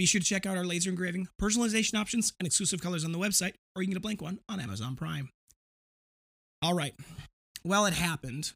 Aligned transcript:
Be 0.00 0.06
sure 0.06 0.18
to 0.18 0.26
check 0.26 0.46
out 0.46 0.56
our 0.56 0.64
laser 0.64 0.88
engraving, 0.88 1.28
personalization 1.38 1.92
options, 1.92 2.32
and 2.40 2.46
exclusive 2.46 2.80
colors 2.80 3.04
on 3.04 3.12
the 3.12 3.18
website, 3.18 3.52
or 3.76 3.82
you 3.82 3.86
can 3.86 3.92
get 3.92 3.98
a 3.98 4.00
blank 4.00 4.22
one 4.22 4.38
on 4.48 4.58
Amazon 4.58 4.96
Prime. 4.96 5.28
All 6.62 6.72
right. 6.72 6.94
Well, 7.66 7.84
it 7.84 7.92
happened. 7.92 8.54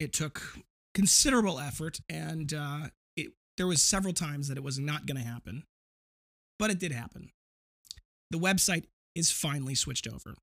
It 0.00 0.12
took 0.12 0.42
considerable 0.92 1.60
effort, 1.60 2.00
and 2.08 2.52
uh, 2.52 2.88
it, 3.16 3.28
there 3.56 3.68
was 3.68 3.80
several 3.80 4.12
times 4.12 4.48
that 4.48 4.56
it 4.56 4.64
was 4.64 4.80
not 4.80 5.06
going 5.06 5.18
to 5.18 5.22
happen, 5.22 5.62
but 6.58 6.68
it 6.68 6.80
did 6.80 6.90
happen. 6.90 7.30
The 8.32 8.38
website 8.38 8.86
is 9.14 9.30
finally 9.30 9.76
switched 9.76 10.08
over. 10.08 10.34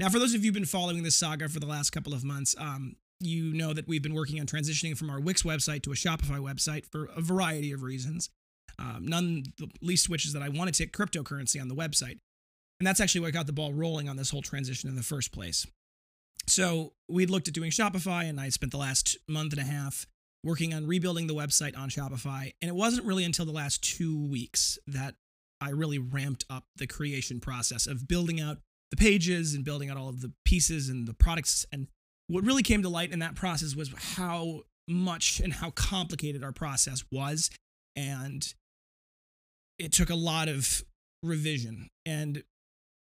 Now, 0.00 0.08
for 0.08 0.18
those 0.18 0.34
of 0.34 0.44
you 0.44 0.48
who've 0.48 0.54
been 0.54 0.64
following 0.64 1.04
this 1.04 1.14
saga 1.14 1.48
for 1.48 1.60
the 1.60 1.66
last 1.66 1.90
couple 1.90 2.14
of 2.14 2.24
months, 2.24 2.56
um, 2.58 2.96
you 3.20 3.54
know 3.54 3.72
that 3.74 3.86
we've 3.86 4.02
been 4.02 4.14
working 4.14 4.40
on 4.40 4.46
transitioning 4.46 4.98
from 4.98 5.08
our 5.08 5.20
Wix 5.20 5.44
website 5.44 5.82
to 5.82 5.92
a 5.92 5.94
Shopify 5.94 6.40
website 6.40 6.84
for 6.84 7.08
a 7.16 7.20
variety 7.20 7.70
of 7.70 7.84
reasons. 7.84 8.28
Um, 8.78 9.06
none 9.06 9.44
the 9.58 9.68
least 9.82 10.08
which 10.08 10.24
is 10.24 10.32
that 10.32 10.42
I 10.42 10.48
want 10.48 10.72
to 10.72 10.82
take 10.82 10.96
cryptocurrency 10.96 11.60
on 11.60 11.68
the 11.68 11.74
website. 11.74 12.18
And 12.80 12.86
that's 12.86 13.00
actually 13.00 13.22
what 13.22 13.32
got 13.32 13.46
the 13.46 13.52
ball 13.52 13.72
rolling 13.72 14.08
on 14.08 14.16
this 14.16 14.30
whole 14.30 14.42
transition 14.42 14.88
in 14.88 14.96
the 14.96 15.02
first 15.02 15.32
place. 15.32 15.66
So 16.46 16.92
we'd 17.08 17.30
looked 17.30 17.48
at 17.48 17.54
doing 17.54 17.70
Shopify, 17.70 18.28
and 18.28 18.40
I 18.40 18.48
spent 18.48 18.72
the 18.72 18.78
last 18.78 19.16
month 19.28 19.52
and 19.52 19.60
a 19.60 19.64
half 19.64 20.06
working 20.44 20.72
on 20.72 20.86
rebuilding 20.86 21.26
the 21.26 21.34
website 21.34 21.76
on 21.76 21.90
Shopify. 21.90 22.52
And 22.62 22.68
it 22.68 22.74
wasn't 22.74 23.06
really 23.06 23.24
until 23.24 23.44
the 23.44 23.52
last 23.52 23.82
two 23.82 24.26
weeks 24.28 24.78
that 24.86 25.16
I 25.60 25.70
really 25.70 25.98
ramped 25.98 26.44
up 26.48 26.64
the 26.76 26.86
creation 26.86 27.40
process 27.40 27.86
of 27.86 28.06
building 28.06 28.40
out 28.40 28.58
the 28.90 28.96
pages 28.96 29.54
and 29.54 29.64
building 29.64 29.90
out 29.90 29.96
all 29.96 30.08
of 30.08 30.20
the 30.20 30.32
pieces 30.44 30.88
and 30.88 31.06
the 31.06 31.14
products. 31.14 31.66
And 31.72 31.88
what 32.28 32.44
really 32.44 32.62
came 32.62 32.82
to 32.82 32.88
light 32.88 33.12
in 33.12 33.18
that 33.18 33.34
process 33.34 33.74
was 33.74 33.92
how 34.16 34.62
much 34.86 35.40
and 35.40 35.52
how 35.52 35.70
complicated 35.70 36.44
our 36.44 36.52
process 36.52 37.04
was. 37.10 37.50
And 37.96 38.54
it 39.78 39.92
took 39.92 40.10
a 40.10 40.14
lot 40.14 40.48
of 40.48 40.82
revision. 41.22 41.88
And 42.06 42.42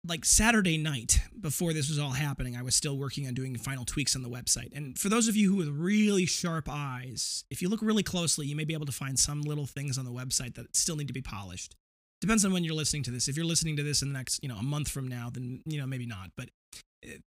like 0.07 0.25
Saturday 0.25 0.77
night 0.77 1.21
before 1.41 1.73
this 1.73 1.89
was 1.89 1.99
all 1.99 2.11
happening, 2.11 2.57
I 2.57 2.63
was 2.63 2.75
still 2.75 2.99
working 2.99 3.27
on 3.27 3.35
doing 3.35 3.57
final 3.57 3.85
tweaks 3.85 4.15
on 4.15 4.23
the 4.23 4.29
website. 4.29 4.75
And 4.75 4.99
for 4.99 5.09
those 5.09 5.29
of 5.29 5.37
you 5.37 5.51
who 5.51 5.57
with 5.57 5.69
really 5.69 6.27
sharp 6.27 6.69
eyes, 6.71 7.45
if 7.51 7.63
you 7.63 7.69
look 7.69 7.81
really 7.81 8.03
closely, 8.03 8.47
you 8.47 8.57
may 8.57 8.65
be 8.65 8.75
able 8.75 8.87
to 8.87 8.93
find 8.93 9.19
some 9.19 9.41
little 9.43 9.67
things 9.67 9.97
on 9.97 10.05
the 10.05 10.13
website 10.13 10.55
that 10.57 10.77
still 10.77 10.97
need 10.97 11.07
to 11.09 11.15
be 11.15 11.23
polished. 11.23 11.75
Depends 12.21 12.45
on 12.45 12.53
when 12.53 12.65
you're 12.65 12.75
listening 12.75 13.03
to 13.05 13.11
this. 13.11 13.29
If 13.29 13.37
you're 13.37 13.47
listening 13.47 13.77
to 13.77 13.83
this 13.83 14.03
in 14.03 14.09
the 14.09 14.19
next, 14.19 14.43
you 14.43 14.49
know, 14.49 14.57
a 14.57 14.63
month 14.63 14.89
from 14.89 15.09
now, 15.09 15.31
then 15.33 15.63
you 15.67 15.79
know 15.79 15.87
maybe 15.87 16.07
not. 16.07 16.31
But 16.37 16.49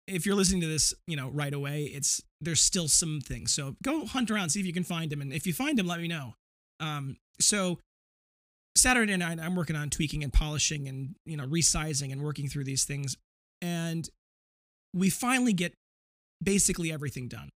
if 0.07 0.25
you're 0.25 0.35
listening 0.35 0.63
to 0.63 0.67
this, 0.67 0.95
you 1.07 1.17
know, 1.17 1.29
right 1.29 1.53
away, 1.53 1.85
it's 1.85 2.23
there's 2.41 2.63
still 2.63 2.89
some 2.89 3.21
things. 3.21 3.53
So 3.53 3.77
go 3.83 4.07
hunt 4.07 4.31
around, 4.31 4.51
see 4.51 4.61
if 4.61 4.67
you 4.67 4.73
can 4.73 4.85
find 4.85 5.11
them, 5.11 5.21
and 5.21 5.33
if 5.33 5.47
you 5.47 5.53
find 5.53 5.79
them, 5.79 5.87
let 5.87 6.01
me 6.01 6.09
know. 6.09 6.35
Um, 6.81 7.17
so 7.41 7.79
Saturday 8.79 9.17
night, 9.17 9.39
I'm 9.41 9.57
working 9.57 9.77
on 9.77 9.91
tweaking 9.91 10.23
and 10.23 10.33
polishing 10.33 10.89
and 10.89 11.15
you 11.25 11.37
know 11.37 11.47
resizing 11.47 12.13
and 12.13 12.23
working 12.23 12.49
through 12.49 12.65
these 12.65 12.85
things, 12.85 13.17
and 13.61 14.09
we 14.95 15.11
finally 15.11 15.53
get 15.53 15.75
basically 16.43 16.93
everything 16.93 17.29
done 17.29 17.51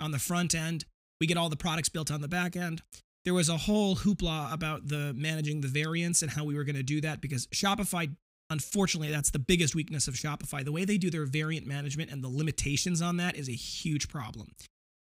on 0.00 0.12
the 0.12 0.18
front 0.18 0.54
end. 0.54 0.84
We 1.20 1.26
get 1.26 1.36
all 1.36 1.48
the 1.48 1.56
products 1.56 1.88
built 1.88 2.10
on 2.10 2.20
the 2.20 2.28
back 2.28 2.56
end. 2.56 2.82
There 3.24 3.34
was 3.34 3.48
a 3.48 3.56
whole 3.56 3.96
hoopla 3.96 4.52
about 4.52 4.88
the 4.88 5.12
managing 5.14 5.60
the 5.60 5.68
variants 5.68 6.22
and 6.22 6.30
how 6.30 6.44
we 6.44 6.54
were 6.54 6.64
going 6.64 6.76
to 6.76 6.82
do 6.82 7.00
that 7.00 7.20
because 7.20 7.46
Shopify, 7.48 8.14
unfortunately, 8.48 9.10
that's 9.10 9.30
the 9.30 9.38
biggest 9.38 9.74
weakness 9.74 10.08
of 10.08 10.14
Shopify. 10.14 10.64
The 10.64 10.72
way 10.72 10.84
they 10.84 10.96
do 10.96 11.10
their 11.10 11.26
variant 11.26 11.66
management 11.66 12.10
and 12.10 12.22
the 12.22 12.28
limitations 12.28 13.02
on 13.02 13.16
that 13.16 13.36
is 13.36 13.48
a 13.48 13.52
huge 13.52 14.08
problem. 14.08 14.52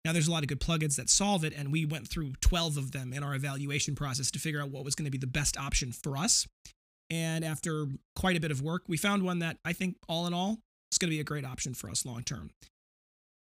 Now, 0.08 0.14
there's 0.14 0.26
a 0.26 0.30
lot 0.32 0.42
of 0.42 0.48
good 0.48 0.58
plugins 0.58 0.96
that 0.96 1.10
solve 1.10 1.44
it, 1.44 1.52
and 1.54 1.70
we 1.70 1.84
went 1.84 2.08
through 2.08 2.32
12 2.40 2.78
of 2.78 2.92
them 2.92 3.12
in 3.12 3.22
our 3.22 3.34
evaluation 3.34 3.94
process 3.94 4.30
to 4.30 4.38
figure 4.38 4.62
out 4.62 4.70
what 4.70 4.82
was 4.82 4.94
going 4.94 5.04
to 5.04 5.10
be 5.10 5.18
the 5.18 5.26
best 5.26 5.58
option 5.58 5.92
for 5.92 6.16
us. 6.16 6.48
And 7.10 7.44
after 7.44 7.84
quite 8.16 8.34
a 8.34 8.40
bit 8.40 8.50
of 8.50 8.62
work, 8.62 8.84
we 8.88 8.96
found 8.96 9.22
one 9.22 9.40
that 9.40 9.58
I 9.66 9.74
think, 9.74 9.96
all 10.08 10.26
in 10.26 10.32
all, 10.32 10.60
is 10.90 10.96
going 10.96 11.10
to 11.10 11.14
be 11.14 11.20
a 11.20 11.24
great 11.24 11.44
option 11.44 11.74
for 11.74 11.90
us 11.90 12.06
long 12.06 12.22
term. 12.22 12.48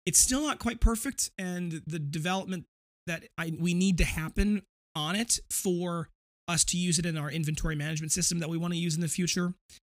It's 0.04 0.20
still 0.20 0.42
not 0.42 0.58
quite 0.58 0.78
perfect, 0.78 1.30
and 1.38 1.80
the 1.86 1.98
development 1.98 2.66
that 3.06 3.24
I, 3.38 3.56
we 3.58 3.72
need 3.72 3.96
to 3.96 4.04
happen 4.04 4.60
on 4.94 5.16
it 5.16 5.38
for 5.50 6.10
us 6.48 6.64
to 6.64 6.76
use 6.76 6.98
it 6.98 7.06
in 7.06 7.16
our 7.16 7.30
inventory 7.30 7.76
management 7.76 8.12
system 8.12 8.40
that 8.40 8.50
we 8.50 8.58
want 8.58 8.74
to 8.74 8.78
use 8.78 8.94
in 8.94 9.00
the 9.00 9.08
future. 9.08 9.54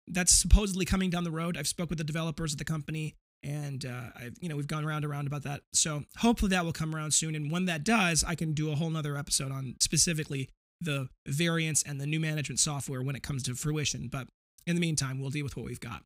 That's 0.07 0.39
supposedly 0.39 0.85
coming 0.85 1.09
down 1.09 1.25
the 1.25 1.31
road. 1.31 1.57
I've 1.57 1.67
spoke 1.67 1.89
with 1.89 1.97
the 1.97 2.05
developers 2.05 2.53
of 2.53 2.59
the 2.59 2.67
company 2.67 3.15
and 3.43 3.85
uh, 3.85 4.11
I've 4.17 4.37
you 4.41 4.49
know 4.49 4.57
we've 4.57 4.67
gone 4.67 4.85
around 4.85 5.05
and 5.05 5.13
around 5.13 5.27
about 5.27 5.43
that. 5.45 5.63
So 5.73 6.05
hopefully 6.19 6.51
that 6.51 6.65
will 6.65 6.73
come 6.73 6.95
around 6.95 7.13
soon. 7.13 7.35
And 7.35 7.51
when 7.51 7.67
that 7.67 7.85
does, 7.85 8.25
I 8.25 8.35
can 8.35 8.53
do 8.53 8.71
a 8.73 8.75
whole 8.75 8.91
nother 8.91 9.17
episode 9.17 9.53
on 9.53 9.77
specifically 9.81 10.49
the 10.81 11.09
variants 11.27 11.83
and 11.83 12.01
the 12.01 12.07
new 12.07 12.21
management 12.21 12.61
software 12.61 13.03
when 13.03 13.17
it 13.17 13.23
comes 13.23 13.43
to 13.45 13.55
fruition. 13.55 14.09
But 14.09 14.29
in 14.67 14.75
the 14.75 14.81
meantime, 14.81 15.21
we'll 15.21 15.31
deal 15.31 15.45
with 15.45 15.57
what 15.57 15.67
we've 15.67 15.81
got. 15.81 16.03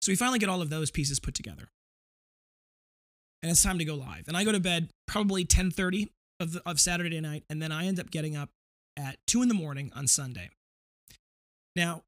So 0.00 0.12
we 0.12 0.16
finally 0.16 0.38
get 0.38 0.48
all 0.48 0.62
of 0.62 0.70
those 0.70 0.90
pieces 0.90 1.18
put 1.18 1.34
together, 1.34 1.68
and 3.42 3.50
it's 3.50 3.62
time 3.62 3.78
to 3.78 3.84
go 3.84 3.94
live. 3.94 4.28
And 4.28 4.36
I 4.36 4.44
go 4.44 4.52
to 4.52 4.60
bed 4.60 4.90
probably 5.06 5.44
10:30 5.44 6.08
of 6.40 6.56
of 6.64 6.80
Saturday 6.80 7.20
night, 7.20 7.44
and 7.50 7.60
then 7.60 7.72
I 7.72 7.86
end 7.86 7.98
up 7.98 8.10
getting 8.10 8.36
up 8.36 8.50
at 8.96 9.18
two 9.26 9.42
in 9.42 9.48
the 9.48 9.54
morning 9.54 9.92
on 9.94 10.06
Sunday. 10.06 10.50
Now, 11.74 12.04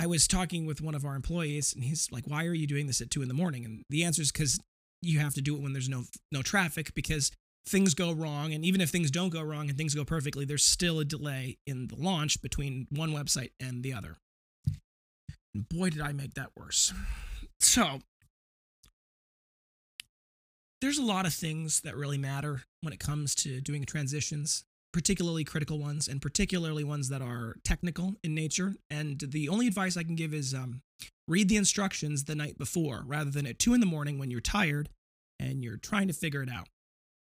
I 0.00 0.06
was 0.06 0.26
talking 0.26 0.64
with 0.64 0.80
one 0.80 0.94
of 0.94 1.04
our 1.04 1.14
employees, 1.14 1.74
and 1.74 1.84
he's 1.84 2.10
like, 2.10 2.26
"Why 2.26 2.46
are 2.46 2.54
you 2.54 2.66
doing 2.66 2.86
this 2.86 3.02
at 3.02 3.10
two 3.10 3.20
in 3.20 3.28
the 3.28 3.34
morning?" 3.34 3.66
And 3.66 3.84
the 3.90 4.02
answer 4.02 4.22
is 4.22 4.32
because 4.32 4.58
you 5.02 5.18
have 5.18 5.34
to 5.34 5.42
do 5.42 5.54
it 5.54 5.60
when 5.60 5.74
there's 5.74 5.90
no 5.90 6.04
no 6.32 6.40
traffic 6.40 6.94
because 6.94 7.30
things 7.66 7.92
go 7.92 8.10
wrong, 8.10 8.54
and 8.54 8.64
even 8.64 8.80
if 8.80 8.88
things 8.88 9.10
don't 9.10 9.28
go 9.28 9.42
wrong 9.42 9.68
and 9.68 9.76
things 9.76 9.94
go 9.94 10.06
perfectly, 10.06 10.46
there's 10.46 10.64
still 10.64 11.00
a 11.00 11.04
delay 11.04 11.58
in 11.66 11.88
the 11.88 11.96
launch 11.96 12.40
between 12.40 12.86
one 12.88 13.10
website 13.10 13.50
and 13.60 13.82
the 13.82 13.92
other. 13.92 14.16
And 15.54 15.68
boy, 15.68 15.90
did 15.90 16.00
I 16.00 16.12
make 16.12 16.32
that 16.32 16.52
worse. 16.56 16.94
So 17.58 18.00
there's 20.80 20.96
a 20.96 21.04
lot 21.04 21.26
of 21.26 21.34
things 21.34 21.80
that 21.80 21.94
really 21.94 22.16
matter 22.16 22.62
when 22.80 22.94
it 22.94 23.00
comes 23.00 23.34
to 23.34 23.60
doing 23.60 23.84
transitions 23.84 24.64
particularly 24.92 25.44
critical 25.44 25.78
ones 25.78 26.08
and 26.08 26.20
particularly 26.20 26.84
ones 26.84 27.08
that 27.08 27.22
are 27.22 27.56
technical 27.64 28.16
in 28.24 28.34
nature. 28.34 28.74
And 28.90 29.20
the 29.20 29.48
only 29.48 29.66
advice 29.66 29.96
I 29.96 30.02
can 30.02 30.16
give 30.16 30.34
is 30.34 30.54
um, 30.54 30.82
read 31.28 31.48
the 31.48 31.56
instructions 31.56 32.24
the 32.24 32.34
night 32.34 32.58
before 32.58 33.02
rather 33.06 33.30
than 33.30 33.46
at 33.46 33.58
two 33.58 33.74
in 33.74 33.80
the 33.80 33.86
morning 33.86 34.18
when 34.18 34.30
you're 34.30 34.40
tired 34.40 34.88
and 35.38 35.62
you're 35.62 35.76
trying 35.76 36.08
to 36.08 36.14
figure 36.14 36.42
it 36.42 36.50
out. 36.50 36.68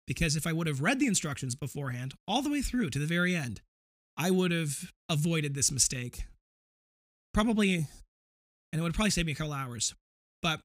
Because 0.05 0.35
if 0.35 0.45
I 0.45 0.51
would 0.51 0.67
have 0.67 0.81
read 0.81 0.99
the 0.99 1.07
instructions 1.07 1.55
beforehand, 1.55 2.13
all 2.27 2.41
the 2.41 2.49
way 2.49 2.61
through 2.61 2.89
to 2.89 2.99
the 2.99 3.05
very 3.05 3.35
end, 3.35 3.61
I 4.17 4.31
would 4.31 4.51
have 4.51 4.91
avoided 5.09 5.55
this 5.55 5.71
mistake. 5.71 6.25
Probably, 7.33 7.87
and 8.71 8.79
it 8.79 8.81
would 8.81 8.93
probably 8.93 9.11
save 9.11 9.25
me 9.25 9.31
a 9.31 9.35
couple 9.35 9.53
hours. 9.53 9.95
But 10.41 10.59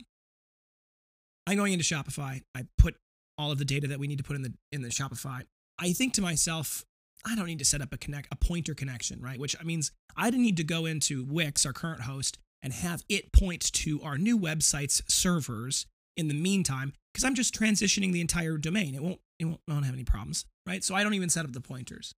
I'm 1.47 1.57
going 1.57 1.73
into 1.73 1.85
Shopify. 1.85 2.43
I 2.55 2.65
put 2.77 2.97
all 3.39 3.53
of 3.53 3.59
the 3.59 3.65
data 3.65 3.87
that 3.87 4.01
we 4.01 4.09
need 4.09 4.19
to 4.19 4.25
put 4.25 4.37
in 4.37 4.43
the 4.43 4.53
in 4.73 4.83
the 4.83 4.89
Shopify. 4.89 5.43
I 5.79 5.93
think 5.93 6.13
to 6.15 6.23
myself, 6.23 6.85
I 7.25 7.35
don't 7.35 7.47
need 7.47 7.59
to 7.59 7.65
set 7.65 7.83
up 7.83 7.93
a 7.93 7.99
connect 7.99 8.29
a 8.33 8.37
pointer 8.37 8.75
connection, 8.75 9.21
right? 9.21 9.39
Which 9.39 9.57
means 9.65 9.93
I 10.17 10.31
didn't 10.31 10.45
need 10.45 10.57
to 10.59 10.65
go 10.65 10.87
into 10.87 11.25
Wix, 11.25 11.67
our 11.67 11.73
current 11.73 12.03
host, 12.03 12.39
and 12.63 12.73
have 12.73 13.03
it 13.09 13.33
point 13.33 13.73
to 13.73 14.01
our 14.03 14.19
new 14.19 14.39
website's 14.39 15.03
servers 15.09 15.87
in 16.17 16.29
the 16.29 16.35
meantime, 16.35 16.93
because 17.13 17.25
I'm 17.25 17.35
just 17.35 17.55
transitioning 17.55 18.13
the 18.13 18.21
entire 18.21 18.57
domain. 18.57 18.95
It 18.95 19.03
won't 19.03 19.21
it 19.39 19.45
won't, 19.45 19.61
won't 19.69 19.85
have 19.85 19.95
any 19.95 20.05
problems, 20.05 20.45
right? 20.67 20.83
So 20.83 20.95
I 20.95 21.03
don't 21.03 21.15
even 21.15 21.29
set 21.29 21.45
up 21.45 21.53
the 21.53 21.61
pointers, 21.61 22.15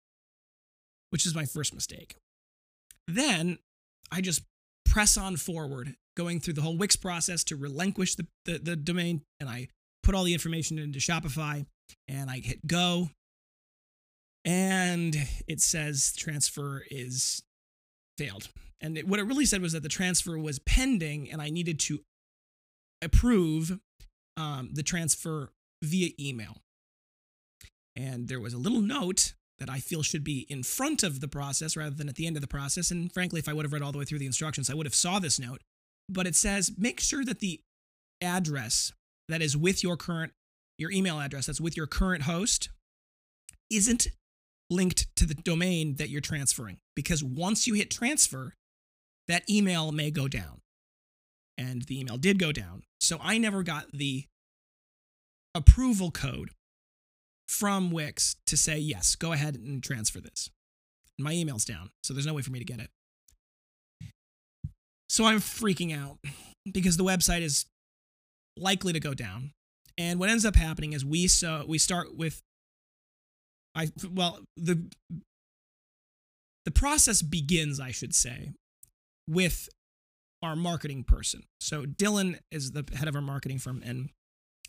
which 1.09 1.25
is 1.25 1.35
my 1.35 1.45
first 1.45 1.74
mistake. 1.74 2.15
Then 3.07 3.57
I 4.12 4.21
just 4.21 4.44
press 4.85 5.18
on 5.18 5.35
forward, 5.35 5.95
going 6.15 6.39
through 6.39 6.53
the 6.53 6.62
whole 6.62 6.77
Wix 6.77 6.95
process 6.95 7.44
to 7.45 7.56
relinquish 7.56 8.15
the, 8.15 8.27
the, 8.45 8.59
the 8.59 8.75
domain, 8.75 9.21
and 9.39 9.50
I 9.50 9.68
put 10.03 10.15
all 10.15 10.24
the 10.24 10.33
information 10.33 10.79
into 10.79 11.00
Shopify, 11.00 11.65
and 12.07 12.29
I 12.29 12.39
hit 12.39 12.65
go, 12.65 13.09
and 14.45 15.15
it 15.47 15.62
says 15.62 16.13
transfer 16.15 16.83
is 16.89 17.44
failed. 18.18 18.50
And 18.81 18.97
it, 18.97 19.07
what 19.07 19.19
it 19.19 19.24
really 19.24 19.45
said 19.45 19.62
was 19.62 19.74
that 19.74 19.83
the 19.83 19.89
transfer 19.89 20.38
was 20.38 20.59
pending, 20.59 21.30
and 21.31 21.41
I 21.41 21.50
needed 21.50 21.80
to 21.81 22.00
approve 23.01 23.80
um, 24.38 24.69
the 24.74 24.83
transfer 24.83 25.50
via 25.83 26.12
email. 26.19 26.57
And 27.95 28.27
there 28.30 28.39
was 28.39 28.53
a 28.53 28.57
little 28.57 28.81
note 28.81 29.33
that 29.57 29.69
I 29.69 29.80
feel 29.80 30.03
should 30.03 30.24
be 30.24 30.45
in 30.50 30.63
front 30.63 31.03
of 31.03 31.19
the 31.19 31.27
process 31.27 31.75
rather 31.75 31.95
than 31.95 32.07
at 32.07 32.15
the 32.15 32.25
end 32.25 32.38
of 32.38 32.41
the 32.41 32.47
process. 32.47 32.91
And 32.91 33.12
frankly, 33.12 33.39
if 33.39 33.50
I 33.50 33.53
would 33.53 33.65
have 33.65 33.74
read 33.74 33.81
all 33.81 33.91
the 33.91 33.97
way 33.97 34.06
through 34.06 34.19
the 34.19 34.25
instructions, 34.25 34.69
I 34.69 34.74
would 34.74 34.86
have 34.86 34.95
saw 34.95 35.19
this 35.19 35.38
note. 35.39 35.62
but 36.09 36.25
it 36.27 36.36
says 36.36 36.71
make 36.77 37.00
sure 37.00 37.24
that 37.24 37.39
the 37.39 37.62
address 38.21 38.91
that 39.30 39.41
is 39.41 39.56
with 39.56 39.83
your 39.83 39.95
current 39.95 40.33
your 40.77 40.91
email 40.91 41.19
address 41.19 41.45
that's 41.45 41.62
with 41.62 41.77
your 41.77 41.88
current 41.88 42.24
host 42.24 42.69
isn't 43.69 44.07
linked 44.69 45.07
to 45.16 45.25
the 45.25 45.33
domain 45.33 45.95
that 45.95 46.10
you're 46.10 46.21
transferring 46.21 46.77
because 46.95 47.24
once 47.24 47.66
you 47.66 47.74
hit 47.74 47.89
transfer 47.89 48.54
that 49.30 49.48
email 49.50 49.92
may 49.92 50.12
go 50.12 50.27
down. 50.27 50.60
And 51.57 51.83
the 51.83 52.00
email 52.00 52.18
did 52.18 52.39
go 52.39 52.51
down. 52.51 52.83
So 53.00 53.19
i 53.21 53.38
never 53.38 53.63
got 53.63 53.92
the 53.94 54.25
approval 55.56 56.12
code 56.12 56.50
from 57.48 57.89
wix 57.89 58.36
to 58.45 58.56
say 58.56 58.77
yes 58.77 59.16
go 59.16 59.31
ahead 59.31 59.56
and 59.56 59.81
transfer 59.81 60.19
this. 60.19 60.50
My 61.18 61.31
email's 61.31 61.65
down 61.65 61.92
so 62.04 62.13
there's 62.13 62.25
no 62.25 62.33
way 62.33 62.42
for 62.42 62.51
me 62.51 62.60
to 62.60 62.65
get 62.65 62.80
it. 62.80 62.89
So 65.07 65.25
i'm 65.25 65.39
freaking 65.39 65.98
out 65.98 66.18
because 66.72 66.98
the 66.98 67.04
website 67.04 67.42
is 67.42 67.65
likely 68.57 68.94
to 68.94 69.00
go 69.00 69.13
down. 69.13 69.51
And 69.98 70.19
what 70.19 70.30
ends 70.30 70.45
up 70.45 70.56
happening 70.56 70.94
is 70.94 71.04
we 71.04 71.27
so 71.27 71.65
we 71.68 71.77
start 71.77 72.15
with 72.15 72.42
I 73.79 73.87
well 74.13 74.39
the 74.57 74.83
the 76.65 76.71
process 76.71 77.21
begins, 77.21 77.79
I 77.79 77.91
should 77.91 78.13
say, 78.13 78.51
with 79.27 79.69
our 80.43 80.55
marketing 80.55 81.03
person. 81.03 81.43
So 81.59 81.85
Dylan 81.85 82.39
is 82.51 82.71
the 82.71 82.85
head 82.93 83.07
of 83.07 83.15
our 83.15 83.21
marketing 83.21 83.59
firm, 83.59 83.81
and 83.85 84.09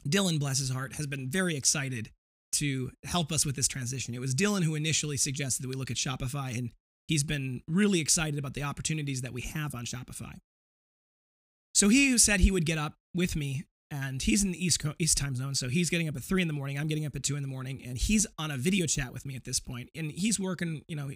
Dylan, 0.08 0.38
bless 0.38 0.58
his 0.58 0.70
heart, 0.70 0.94
has 0.94 1.06
been 1.06 1.28
very 1.28 1.56
excited 1.56 2.10
to 2.52 2.90
help 3.04 3.32
us 3.32 3.44
with 3.44 3.56
this 3.56 3.68
transition. 3.68 4.14
It 4.14 4.20
was 4.20 4.34
Dylan 4.34 4.62
who 4.62 4.74
initially 4.74 5.16
suggested 5.16 5.62
that 5.62 5.68
we 5.68 5.74
look 5.74 5.90
at 5.90 5.96
Shopify, 5.96 6.56
and 6.56 6.70
he's 7.08 7.24
been 7.24 7.62
really 7.68 8.00
excited 8.00 8.38
about 8.38 8.54
the 8.54 8.62
opportunities 8.62 9.22
that 9.22 9.32
we 9.32 9.42
have 9.42 9.74
on 9.74 9.84
Shopify. 9.84 10.38
So 11.74 11.88
he 11.88 12.16
said 12.18 12.40
he 12.40 12.50
would 12.50 12.66
get 12.66 12.78
up 12.78 12.94
with 13.14 13.36
me 13.36 13.64
and 13.90 14.22
he's 14.22 14.42
in 14.44 14.52
the 14.52 14.64
east 14.64 14.84
east 14.98 15.18
time 15.18 15.34
zone 15.34 15.54
so 15.54 15.68
he's 15.68 15.90
getting 15.90 16.08
up 16.08 16.16
at 16.16 16.22
three 16.22 16.42
in 16.42 16.48
the 16.48 16.54
morning 16.54 16.78
i'm 16.78 16.86
getting 16.86 17.06
up 17.06 17.14
at 17.16 17.22
two 17.22 17.36
in 17.36 17.42
the 17.42 17.48
morning 17.48 17.82
and 17.84 17.98
he's 17.98 18.26
on 18.38 18.50
a 18.50 18.56
video 18.56 18.86
chat 18.86 19.12
with 19.12 19.26
me 19.26 19.36
at 19.36 19.44
this 19.44 19.60
point 19.60 19.88
and 19.94 20.10
he's 20.12 20.38
working 20.38 20.82
you 20.88 20.96
know 20.96 21.10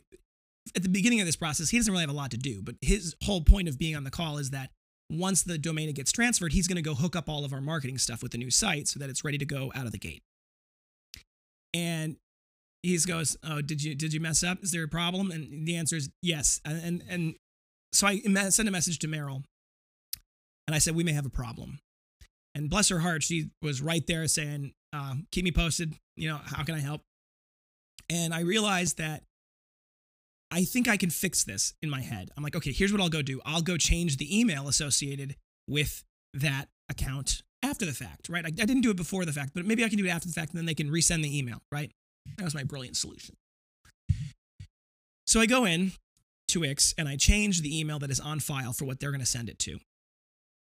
at 0.75 0.83
the 0.83 0.89
beginning 0.89 1.21
of 1.21 1.27
this 1.27 1.37
process 1.37 1.69
he 1.69 1.77
doesn't 1.77 1.93
really 1.93 2.03
have 2.03 2.11
a 2.11 2.15
lot 2.15 2.31
to 2.31 2.37
do 2.37 2.63
but 2.63 2.75
his 2.81 3.15
whole 3.25 3.41
point 3.41 3.69
of 3.69 3.79
being 3.79 3.95
on 3.95 4.05
the 4.05 4.11
call 4.11 4.39
is 4.39 4.51
that 4.51 4.71
once 5.11 5.43
the 5.43 5.59
domain 5.59 5.93
gets 5.93 6.13
transferred 6.13 6.53
he's 6.53 6.67
going 6.67 6.77
to 6.77 6.83
go 6.83 6.95
hook 6.95 7.15
up 7.15 7.29
all 7.29 7.45
of 7.45 7.53
our 7.53 7.61
marketing 7.61 7.99
stuff 7.99 8.23
with 8.23 8.33
the 8.33 8.39
new 8.39 8.51
site 8.51 8.89
so 8.89 8.99
that 8.99 9.11
it's 9.11 9.25
ready 9.25 9.39
to 9.39 9.45
go 9.45 9.71
out 9.75 9.87
of 9.87 9.93
the 9.93 9.99
gate. 9.99 10.23
And 11.73 12.17
he 12.83 12.97
goes 12.99 13.37
oh 13.45 13.61
did 13.61 13.83
you 13.83 13.95
did 13.95 14.13
you 14.13 14.21
mess 14.21 14.43
up? 14.43 14.63
Is 14.63 14.71
there 14.71 14.85
a 14.85 14.89
problem? 14.89 15.31
And 15.31 15.67
the 15.67 15.77
answer 15.77 15.97
is 15.97 16.11
yes 16.23 16.61
and 16.65 16.83
and, 16.83 17.03
and 17.09 17.35
so 17.93 18.07
i 18.07 18.19
sent 18.51 18.69
a 18.69 18.73
message 18.73 18.99
to 18.99 19.07
meryl 19.07 19.45
and 20.67 20.75
i 20.75 20.79
said 20.79 20.97
we 20.97 21.05
may 21.05 21.13
have 21.13 21.27
a 21.27 21.31
problem 21.31 21.79
and 22.55 22.71
bless 22.71 22.89
her 22.89 23.01
heart, 23.01 23.23
she 23.23 23.51
was 23.63 23.83
right 23.83 24.07
there 24.07 24.27
saying, 24.29 24.73
uh, 24.93 25.15
keep 25.33 25.45
me 25.45 25.53
posted. 25.53 25.95
You 26.17 26.29
know, 26.29 26.41
how 26.45 26.63
can 26.63 26.75
I 26.75 26.81
help? 26.81 27.03
And 28.09 28.33
I 28.33 28.41
realized 28.41 28.99
that 28.99 29.23
I 30.51 30.65
think 30.65 30.89
I 30.89 30.97
can 30.97 31.11
fix 31.11 31.43
this 31.43 31.75
in 31.83 31.91
my 31.91 32.01
head. 32.01 32.31
I'm 32.37 32.45
like, 32.45 32.55
okay, 32.55 32.73
here's 32.73 32.93
what 32.93 33.01
I'll 33.01 33.09
go 33.09 33.23
do. 33.23 33.41
I'll 33.45 33.63
go 33.63 33.77
change 33.77 34.19
the 34.19 34.39
email 34.41 34.69
associated 34.69 35.37
with 35.67 36.05
that 36.35 36.69
account 36.89 37.43
after 37.63 37.87
the 37.87 37.93
fact, 37.93 38.29
right? 38.29 38.45
I, 38.45 38.49
I 38.49 38.51
didn't 38.51 38.83
do 38.83 38.91
it 38.91 38.97
before 38.97 39.25
the 39.25 39.33
fact, 39.33 39.53
but 39.55 39.65
maybe 39.65 39.85
I 39.85 39.89
can 39.89 39.99
do 39.99 40.05
it 40.05 40.11
after 40.11 40.29
the 40.29 40.35
fact 40.35 40.51
and 40.51 40.59
then 40.59 40.67
they 40.67 40.75
can 40.75 40.91
resend 40.91 41.23
the 41.23 41.37
email, 41.37 41.63
right? 41.73 41.91
That 42.37 42.45
was 42.45 42.55
my 42.55 42.63
brilliant 42.63 42.97
solution. 42.97 43.35
So 45.27 45.41
I 45.41 45.47
go 45.47 45.65
in 45.65 45.93
to 46.49 46.61
Wix 46.61 46.95
and 46.97 47.09
I 47.09 47.17
change 47.17 47.63
the 47.63 47.79
email 47.79 47.99
that 47.99 48.11
is 48.11 48.21
on 48.21 48.39
file 48.39 48.73
for 48.73 48.85
what 48.85 49.01
they're 49.01 49.11
going 49.11 49.21
to 49.21 49.27
send 49.27 49.49
it 49.49 49.59
to. 49.61 49.79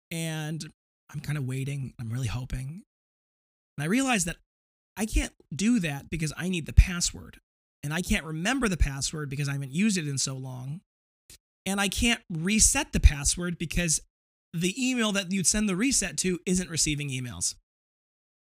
And 0.10 0.66
I'm 1.14 1.20
kind 1.20 1.38
of 1.38 1.46
waiting. 1.46 1.94
I'm 2.00 2.10
really 2.10 2.28
hoping. 2.28 2.84
And 3.78 3.84
I 3.84 3.88
realize 3.88 4.26
that 4.26 4.38
I 4.98 5.06
can't 5.06 5.34
do 5.54 5.80
that 5.80 6.10
because 6.10 6.34
I 6.38 6.50
need 6.50 6.66
the 6.66 6.74
password. 6.74 7.40
And 7.84 7.94
I 7.94 8.02
can't 8.02 8.26
remember 8.26 8.68
the 8.68 8.78
password 8.78 9.30
because 9.30 9.48
I 9.48 9.54
haven't 9.54 9.72
used 9.72 9.98
it 9.98 10.08
in 10.08 10.18
so 10.18 10.36
long. 10.36 10.82
And 11.66 11.80
I 11.80 11.88
can't 11.88 12.22
reset 12.30 12.94
the 12.94 13.00
password 13.00 13.58
because 13.58 14.02
the 14.54 14.74
email 14.78 15.12
that 15.12 15.32
you'd 15.32 15.48
send 15.48 15.68
the 15.68 15.76
reset 15.76 16.18
to 16.20 16.40
isn't 16.46 16.70
receiving 16.70 17.10
emails. 17.10 17.56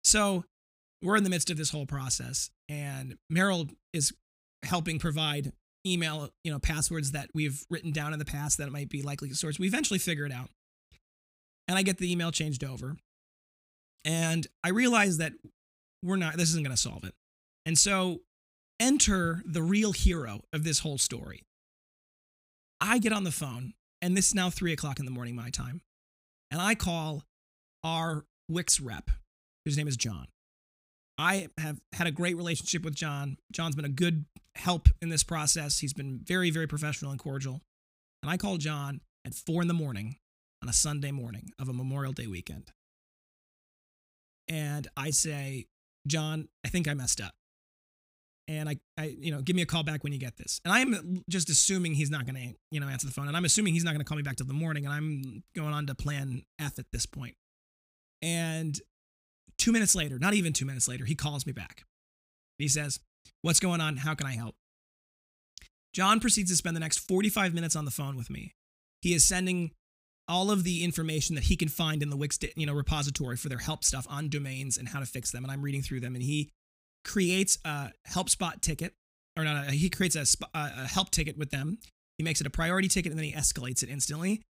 So 0.02 0.44
we're 1.02 1.16
in 1.16 1.24
the 1.24 1.30
midst 1.30 1.50
of 1.50 1.56
this 1.56 1.70
whole 1.70 1.86
process. 1.86 2.50
And 2.68 3.16
Meryl 3.32 3.70
is 3.92 4.12
helping 4.64 4.98
provide 4.98 5.52
email, 5.86 6.30
you 6.44 6.52
know, 6.52 6.58
passwords 6.58 7.12
that 7.12 7.28
we've 7.34 7.64
written 7.70 7.92
down 7.92 8.12
in 8.12 8.18
the 8.18 8.24
past 8.24 8.58
that 8.58 8.70
might 8.70 8.88
be 8.88 9.02
likely 9.02 9.28
to 9.28 9.34
source. 9.34 9.58
We 9.58 9.66
eventually 9.66 9.98
figure 9.98 10.26
it 10.26 10.32
out 10.32 10.50
and 11.70 11.78
I 11.78 11.82
get 11.82 11.98
the 11.98 12.10
email 12.10 12.32
changed 12.32 12.64
over. 12.64 12.96
And 14.04 14.48
I 14.64 14.70
realize 14.70 15.18
that 15.18 15.34
we're 16.02 16.16
not, 16.16 16.36
this 16.36 16.48
isn't 16.48 16.64
going 16.64 16.74
to 16.74 16.82
solve 16.82 17.04
it. 17.04 17.14
And 17.64 17.78
so 17.78 18.22
enter 18.80 19.40
the 19.46 19.62
real 19.62 19.92
hero 19.92 20.40
of 20.52 20.64
this 20.64 20.80
whole 20.80 20.98
story. 20.98 21.44
I 22.80 22.98
get 22.98 23.12
on 23.12 23.22
the 23.22 23.30
phone, 23.30 23.74
and 24.02 24.16
this 24.16 24.26
is 24.28 24.34
now 24.34 24.50
three 24.50 24.72
o'clock 24.72 24.98
in 24.98 25.04
the 25.04 25.12
morning, 25.12 25.36
my 25.36 25.50
time, 25.50 25.80
and 26.50 26.60
I 26.60 26.74
call 26.74 27.22
our 27.84 28.24
Wix 28.48 28.80
rep, 28.80 29.08
whose 29.64 29.76
name 29.76 29.86
is 29.86 29.96
John. 29.96 30.26
I 31.18 31.50
have 31.56 31.78
had 31.92 32.08
a 32.08 32.10
great 32.10 32.36
relationship 32.36 32.82
with 32.82 32.96
John. 32.96 33.36
John's 33.52 33.76
been 33.76 33.84
a 33.84 33.90
good 33.90 34.24
help 34.56 34.88
in 35.00 35.08
this 35.08 35.22
process. 35.22 35.78
He's 35.78 35.92
been 35.92 36.18
very, 36.18 36.50
very 36.50 36.66
professional 36.66 37.12
and 37.12 37.20
cordial. 37.20 37.60
And 38.24 38.30
I 38.30 38.38
call 38.38 38.56
John 38.56 39.02
at 39.24 39.34
four 39.34 39.62
in 39.62 39.68
the 39.68 39.74
morning 39.74 40.16
on 40.62 40.68
a 40.68 40.72
Sunday 40.72 41.10
morning 41.10 41.50
of 41.58 41.68
a 41.68 41.72
Memorial 41.72 42.12
Day 42.12 42.26
weekend. 42.26 42.72
And 44.48 44.88
I 44.96 45.10
say, 45.10 45.66
John, 46.06 46.48
I 46.64 46.68
think 46.68 46.88
I 46.88 46.94
messed 46.94 47.20
up. 47.20 47.32
And 48.48 48.68
I, 48.68 48.76
I, 48.98 49.14
you 49.16 49.30
know, 49.30 49.42
give 49.42 49.54
me 49.54 49.62
a 49.62 49.66
call 49.66 49.84
back 49.84 50.02
when 50.02 50.12
you 50.12 50.18
get 50.18 50.36
this. 50.36 50.60
And 50.64 50.74
I'm 50.74 51.22
just 51.30 51.48
assuming 51.50 51.94
he's 51.94 52.10
not 52.10 52.26
going 52.26 52.34
to, 52.34 52.54
you 52.72 52.80
know, 52.80 52.88
answer 52.88 53.06
the 53.06 53.12
phone. 53.12 53.28
And 53.28 53.36
I'm 53.36 53.44
assuming 53.44 53.74
he's 53.74 53.84
not 53.84 53.92
going 53.92 54.00
to 54.00 54.04
call 54.04 54.16
me 54.16 54.24
back 54.24 54.36
till 54.36 54.46
the 54.46 54.52
morning. 54.52 54.84
And 54.84 54.92
I'm 54.92 55.44
going 55.54 55.72
on 55.72 55.86
to 55.86 55.94
plan 55.94 56.42
F 56.58 56.80
at 56.80 56.86
this 56.92 57.06
point. 57.06 57.36
And 58.22 58.78
two 59.56 59.70
minutes 59.70 59.94
later, 59.94 60.18
not 60.18 60.34
even 60.34 60.52
two 60.52 60.66
minutes 60.66 60.88
later, 60.88 61.04
he 61.04 61.14
calls 61.14 61.46
me 61.46 61.52
back. 61.52 61.84
He 62.58 62.66
says, 62.66 62.98
What's 63.42 63.60
going 63.60 63.80
on? 63.80 63.98
How 63.98 64.14
can 64.14 64.26
I 64.26 64.32
help? 64.32 64.56
John 65.94 66.20
proceeds 66.20 66.50
to 66.50 66.56
spend 66.56 66.76
the 66.76 66.80
next 66.80 66.98
45 66.98 67.54
minutes 67.54 67.76
on 67.76 67.84
the 67.84 67.90
phone 67.90 68.16
with 68.16 68.30
me. 68.30 68.54
He 69.00 69.14
is 69.14 69.26
sending 69.26 69.70
all 70.30 70.50
of 70.50 70.64
the 70.64 70.84
information 70.84 71.34
that 71.34 71.44
he 71.44 71.56
can 71.56 71.68
find 71.68 72.02
in 72.02 72.08
the 72.08 72.16
Wix 72.16 72.38
you 72.56 72.64
know 72.64 72.72
repository 72.72 73.36
for 73.36 73.48
their 73.48 73.58
help 73.58 73.84
stuff 73.84 74.06
on 74.08 74.28
domains 74.28 74.78
and 74.78 74.88
how 74.88 75.00
to 75.00 75.06
fix 75.06 75.32
them. 75.32 75.44
And 75.44 75.52
I'm 75.52 75.60
reading 75.60 75.82
through 75.82 76.00
them, 76.00 76.14
and 76.14 76.22
he 76.22 76.50
creates 77.04 77.58
a 77.64 77.90
help 78.06 78.30
spot 78.30 78.62
ticket, 78.62 78.94
or 79.36 79.44
not? 79.44 79.70
he 79.70 79.90
creates 79.90 80.16
a, 80.16 80.24
a 80.54 80.86
help 80.86 81.10
ticket 81.10 81.36
with 81.36 81.50
them. 81.50 81.78
He 82.16 82.24
makes 82.24 82.40
it 82.40 82.46
a 82.46 82.50
priority 82.50 82.88
ticket, 82.88 83.12
and 83.12 83.18
then 83.18 83.26
he 83.26 83.32
escalates 83.32 83.82
it 83.82 83.90
instantly. 83.90 84.42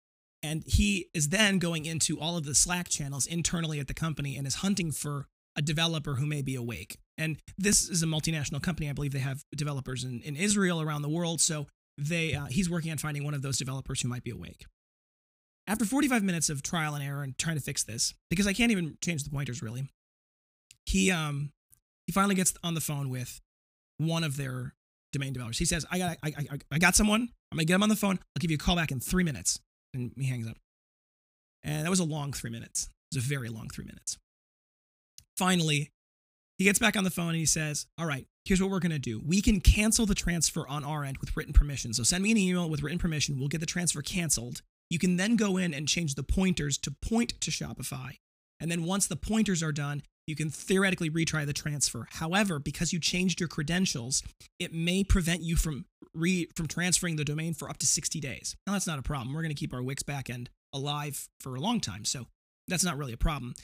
And 0.43 0.63
he 0.67 1.07
is 1.15 1.31
then 1.31 1.59
going 1.59 1.85
into 1.85 2.21
all 2.21 2.37
of 2.37 2.45
the 2.45 2.55
Slack 2.55 2.89
channels 2.89 3.27
internally 3.27 3.81
at 3.81 3.89
the 3.89 3.95
company 3.95 4.37
and 4.37 4.47
is 4.47 4.57
hunting 4.57 4.93
for 4.93 5.27
a 5.57 5.63
developer 5.63 6.15
who 6.15 6.27
may 6.27 6.43
be 6.43 6.55
awake. 6.55 6.99
And 7.17 7.39
this 7.57 7.89
is 7.89 8.03
a 8.03 8.07
multinational 8.07 8.63
company. 8.63 8.89
I 8.89 8.93
believe 8.93 9.13
they 9.13 9.19
have 9.19 9.43
developers 9.55 10.05
in, 10.05 10.21
in 10.21 10.37
Israel 10.37 10.81
around 10.81 11.03
the 11.03 11.09
world. 11.09 11.41
So 11.41 11.67
they 11.99 12.35
uh, 12.35 12.47
he's 12.47 12.71
working 12.71 12.93
on 12.93 12.99
finding 12.99 13.25
one 13.25 13.35
of 13.35 13.43
those 13.43 13.59
developers 13.59 14.01
who 14.01 14.09
might 14.09 14.23
be 14.23 14.31
awake. 14.31 14.65
After 15.69 15.85
45 15.85 16.25
minutes 16.25 16.49
of 16.49 16.63
trial 16.63 16.95
and 16.95 17.05
error 17.05 17.23
and 17.23 17.37
trying 17.39 17.57
to 17.57 17.63
fix 17.63 17.85
this, 17.85 18.15
because 18.31 18.47
I 18.47 18.53
can't 18.53 18.73
even 18.73 18.97
change 19.03 19.23
the 19.23 19.31
pointers 19.31 19.63
really, 19.63 19.89
he 20.87 21.11
um 21.11 21.53
he 22.07 22.13
finally 22.13 22.35
gets 22.35 22.55
on 22.65 22.75
the 22.75 22.81
phone 22.81 23.11
with 23.11 23.41
one 23.99 24.25
of 24.25 24.37
their 24.37 24.75
domain 25.13 25.33
developers. 25.33 25.59
He 25.59 25.67
says, 25.67 25.85
"I 25.91 25.99
got 25.99 26.17
I, 26.25 26.33
I, 26.37 26.59
I 26.73 26.79
got 26.79 26.97
someone. 26.97 27.29
I'm 27.53 27.57
gonna 27.57 27.67
get 27.67 27.75
him 27.75 27.83
on 27.83 27.91
the 27.91 27.97
phone. 27.97 28.19
I'll 28.19 28.41
give 28.41 28.51
you 28.51 28.57
a 28.57 28.59
call 28.59 28.77
back 28.77 28.91
in 28.91 28.99
three 28.99 29.25
minutes." 29.25 29.61
And 29.95 30.13
he 30.17 30.25
hangs 30.25 30.49
up. 30.49 30.57
And 31.63 31.85
that 31.85 31.91
was 31.91 32.01
a 32.01 32.05
long 32.05 32.33
three 32.33 32.51
minutes. 32.51 32.89
It 33.13 33.17
was 33.17 33.25
a 33.25 33.29
very 33.29 33.49
long 33.49 33.69
three 33.69 33.85
minutes. 33.85 34.19
Finally, 35.37 35.93
he 36.59 36.65
gets 36.65 36.79
back 36.79 36.97
on 36.97 37.05
the 37.05 37.11
phone 37.11 37.29
and 37.29 37.37
he 37.37 37.47
says, 37.47 37.87
All 37.97 38.07
right, 38.07 38.27
here's 38.45 38.61
what 38.61 38.71
we're 38.71 38.81
going 38.81 38.93
to 38.93 38.99
do. 38.99 39.23
We 39.25 39.41
can 39.41 39.61
cancel 39.61 40.07
the 40.07 40.15
transfer 40.15 40.67
on 40.69 40.85
our 40.85 41.05
end 41.05 41.19
with 41.19 41.37
written 41.37 41.53
permission. 41.53 41.93
So 41.93 42.03
send 42.03 42.23
me 42.25 42.33
an 42.33 42.37
email 42.37 42.69
with 42.69 42.83
written 42.83 42.99
permission. 42.99 43.39
We'll 43.39 43.49
get 43.49 43.61
the 43.61 43.67
transfer 43.67 44.03
canceled. 44.03 44.63
You 44.91 44.99
can 44.99 45.17
then 45.17 45.37
go 45.37 45.57
in 45.57 45.75
and 45.75 45.87
change 45.87 46.15
the 46.15 46.23
pointers 46.23 46.79
to 46.79 46.91
point 46.91 47.41
to 47.41 47.51
Shopify. 47.51 48.17
And 48.61 48.71
then 48.71 48.85
once 48.85 49.07
the 49.07 49.17
pointers 49.17 49.63
are 49.63 49.73
done, 49.73 50.03
you 50.27 50.37
can 50.37 50.51
theoretically 50.51 51.09
retry 51.09 51.47
the 51.47 51.53
transfer. 51.53 52.07
However, 52.11 52.59
because 52.59 52.93
you 52.93 53.01
changed 53.01 53.41
your 53.41 53.49
credentials, 53.49 54.23
it 54.59 54.75
may 54.75 55.03
prevent 55.05 55.43
you 55.43 55.57
from 55.57 55.87
re, 56.15 56.49
from 56.55 56.67
transferring 56.67 57.17
the 57.17 57.25
domain 57.25 57.55
for 57.55 57.71
up 57.71 57.79
to 57.79 57.87
60 57.87 58.21
days. 58.21 58.57
Now 58.67 58.75
that's 58.75 58.87
not 58.87 58.99
a 58.99 59.03
problem. 59.03 59.35
We're 59.35 59.43
going 59.43 59.55
to 59.55 59.59
keep 59.59 59.73
our 59.73 59.83
Wix 59.83 60.03
backend 60.03 60.49
alive 60.75 61.29
for 61.41 61.55
a 61.55 61.61
long 61.61 61.81
time, 61.81 62.05
so 62.05 62.27
that's 62.67 62.85
not 62.85 62.99
really 62.99 63.15
a 63.15 63.19
problem. 63.19 63.55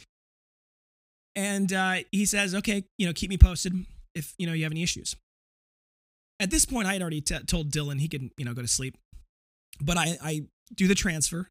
And 1.36 1.72
uh, 1.72 1.96
he 2.12 2.24
says, 2.26 2.54
"Okay, 2.54 2.84
you 2.96 3.06
know, 3.06 3.12
keep 3.12 3.28
me 3.28 3.36
posted 3.36 3.74
if 4.14 4.34
you 4.38 4.46
know 4.46 4.52
you 4.52 4.62
have 4.62 4.72
any 4.72 4.82
issues." 4.82 5.16
At 6.40 6.50
this 6.50 6.64
point, 6.64 6.86
I 6.86 6.94
had 6.94 7.02
already 7.02 7.20
t- 7.20 7.38
told 7.40 7.70
Dylan 7.70 8.00
he 8.00 8.08
could 8.08 8.30
you 8.38 8.44
know 8.44 8.54
go 8.54 8.62
to 8.62 8.68
sleep, 8.68 8.96
but 9.80 9.98
I, 9.98 10.16
I 10.22 10.46
do 10.72 10.86
the 10.86 10.94
transfer 10.94 11.48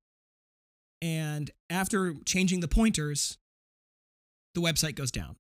And 1.02 1.52
after 1.70 2.16
changing 2.26 2.62
the 2.62 2.68
pointers, 2.68 3.38
the 4.56 4.62
website 4.62 4.96
goes 4.96 5.12
down 5.12 5.36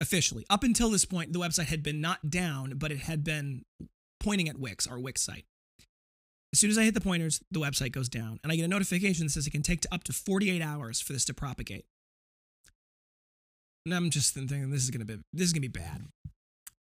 officially. 0.00 0.44
Up 0.50 0.64
until 0.64 0.90
this 0.90 1.04
point, 1.04 1.32
the 1.32 1.38
website 1.38 1.66
had 1.66 1.82
been 1.82 2.00
not 2.00 2.30
down, 2.30 2.74
but 2.76 2.90
it 2.90 3.00
had 3.00 3.22
been 3.22 3.64
pointing 4.20 4.48
at 4.48 4.58
Wix, 4.58 4.86
our 4.86 4.98
Wix 4.98 5.22
site. 5.22 5.44
As 6.52 6.58
soon 6.58 6.70
as 6.70 6.78
I 6.78 6.82
hit 6.84 6.94
the 6.94 7.00
pointers, 7.00 7.40
the 7.50 7.60
website 7.60 7.92
goes 7.92 8.08
down, 8.08 8.40
and 8.42 8.52
I 8.52 8.56
get 8.56 8.64
a 8.64 8.68
notification 8.68 9.26
that 9.26 9.30
says 9.30 9.46
it 9.46 9.50
can 9.50 9.62
take 9.62 9.84
up 9.92 10.04
to 10.04 10.12
48 10.12 10.60
hours 10.60 11.00
for 11.00 11.12
this 11.12 11.24
to 11.26 11.34
propagate. 11.34 11.86
And 13.84 13.94
I'm 13.94 14.10
just 14.10 14.34
thinking 14.34 14.70
this 14.70 14.82
is 14.82 14.90
gonna 14.90 15.04
be 15.04 15.18
this 15.32 15.46
is 15.46 15.52
gonna 15.52 15.62
be 15.62 15.68
bad. 15.68 16.06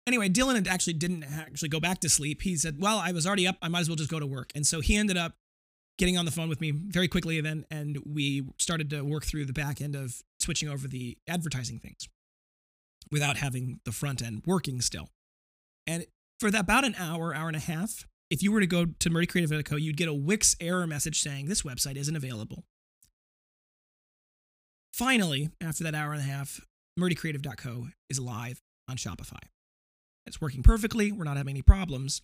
Anyway, 0.07 0.29
Dylan 0.29 0.65
actually 0.67 0.93
didn't 0.93 1.23
actually 1.23 1.69
go 1.69 1.79
back 1.79 1.99
to 1.99 2.09
sleep. 2.09 2.41
He 2.41 2.55
said, 2.55 2.81
"Well, 2.81 2.97
I 2.97 3.11
was 3.11 3.27
already 3.27 3.47
up. 3.47 3.57
I 3.61 3.67
might 3.67 3.81
as 3.81 3.89
well 3.89 3.95
just 3.95 4.09
go 4.09 4.19
to 4.19 4.25
work." 4.25 4.51
And 4.55 4.65
so 4.65 4.81
he 4.81 4.95
ended 4.95 5.17
up 5.17 5.37
getting 5.99 6.17
on 6.17 6.25
the 6.25 6.31
phone 6.31 6.49
with 6.49 6.61
me 6.61 6.71
very 6.71 7.07
quickly 7.07 7.39
then, 7.41 7.65
and 7.69 7.99
we 8.05 8.43
started 8.57 8.89
to 8.89 9.03
work 9.03 9.25
through 9.25 9.45
the 9.45 9.53
back 9.53 9.81
end 9.81 9.95
of 9.95 10.23
switching 10.39 10.69
over 10.69 10.87
the 10.87 11.17
advertising 11.27 11.77
things 11.77 12.07
without 13.11 13.37
having 13.37 13.81
the 13.85 13.91
front 13.91 14.23
end 14.23 14.41
working 14.45 14.81
still. 14.81 15.09
And 15.85 16.05
for 16.39 16.47
about 16.47 16.85
an 16.85 16.95
hour, 16.97 17.35
hour 17.35 17.47
and 17.47 17.57
a 17.57 17.59
half, 17.59 18.07
if 18.29 18.41
you 18.41 18.51
were 18.51 18.61
to 18.61 18.67
go 18.67 18.85
to 18.85 19.09
murdycreative.co, 19.09 19.75
you'd 19.75 19.97
get 19.97 20.07
a 20.07 20.13
Wix 20.13 20.55
error 20.61 20.87
message 20.87 21.21
saying 21.21 21.47
this 21.47 21.63
website 21.63 21.97
isn't 21.97 22.15
available. 22.15 22.63
Finally, 24.93 25.49
after 25.61 25.83
that 25.83 25.95
hour 25.95 26.13
and 26.13 26.21
a 26.21 26.25
half, 26.25 26.61
murdycreative.co 26.97 27.87
is 28.09 28.19
live 28.19 28.61
on 28.87 28.95
Shopify. 28.95 29.39
It's 30.25 30.39
working 30.39 30.63
perfectly. 30.63 31.11
We're 31.11 31.23
not 31.23 31.37
having 31.37 31.53
any 31.53 31.61
problems, 31.61 32.21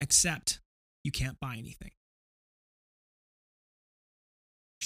except 0.00 0.60
you 1.04 1.10
can't 1.10 1.38
buy 1.40 1.56
anything. 1.58 1.90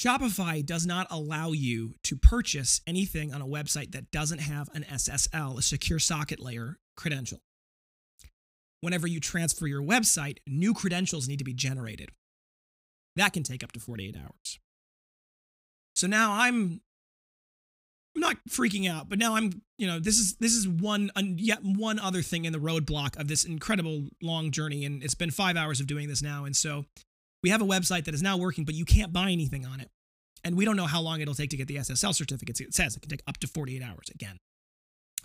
Shopify 0.01 0.65
does 0.65 0.87
not 0.87 1.07
allow 1.11 1.53
you 1.53 1.95
to 2.05 2.17
purchase 2.17 2.81
anything 2.87 3.35
on 3.35 3.43
a 3.43 3.47
website 3.47 3.93
that 3.93 4.11
doesn't 4.11 4.39
have 4.39 4.71
an 4.73 4.87
SSL, 4.91 5.59
a 5.59 5.63
secure 5.63 5.99
socket 5.99 6.41
layer 6.41 6.79
credential. 6.97 7.43
Whenever 8.81 9.07
you 9.07 9.21
transfer 9.21 9.67
your 9.67 9.83
website, 9.83 10.39
new 10.47 10.73
credentials 10.73 11.29
need 11.29 11.37
to 11.37 11.45
be 11.45 11.53
generated. 11.53 12.09
That 13.17 13.35
can 13.35 13.43
take 13.43 13.63
up 13.63 13.73
to 13.73 13.81
48 13.81 14.17
hours. 14.17 14.59
So 15.95 16.07
now 16.07 16.33
I'm 16.33 16.81
I'm 18.17 18.21
not 18.23 18.39
freaking 18.49 18.91
out, 18.91 19.11
but 19.11 19.19
now 19.19 19.37
I'm, 19.37 19.61
you 19.77 19.87
know, 19.87 20.01
this 20.01 20.19
is 20.19 20.37
this 20.37 20.55
is 20.55 20.67
one 20.67 21.11
yet 21.37 21.63
one 21.63 21.99
other 21.99 22.23
thing 22.23 22.47
in 22.47 22.55
the 22.55 22.59
roadblock 22.59 23.19
of 23.19 23.29
this 23.29 23.45
incredible 23.45 24.09
long 24.23 24.51
journey 24.51 24.87
and 24.87 25.03
it's 25.03 25.15
been 25.15 25.31
5 25.31 25.59
hours 25.59 25.79
of 25.79 25.87
doing 25.87 26.09
this 26.09 26.23
now 26.23 26.47
and 26.47 26.57
so 26.57 26.87
we 27.43 27.51
have 27.51 27.63
a 27.63 27.67
website 27.67 28.05
that 28.05 28.15
is 28.15 28.23
now 28.23 28.37
working, 28.37 28.65
but 28.65 28.75
you 28.75 28.85
can't 28.85 29.13
buy 29.13 29.31
anything 29.31 29.65
on 29.65 29.81
it. 29.81 29.89
And 30.45 30.57
we 30.57 30.65
don't 30.65 30.77
know 30.77 30.87
how 30.87 31.01
long 31.01 31.21
it'll 31.21 31.35
take 31.35 31.51
to 31.51 31.57
get 31.57 31.69
the 31.69 31.77
SSL 31.77 32.15
certificates. 32.15 32.61
It 32.61 32.75
says 32.75 32.97
it 32.97 33.01
can 33.01 33.11
take 33.11 33.23
up 33.27 33.39
to 33.39 33.47
48 33.47 33.83
hours 33.83 34.09
again. 34.15 34.39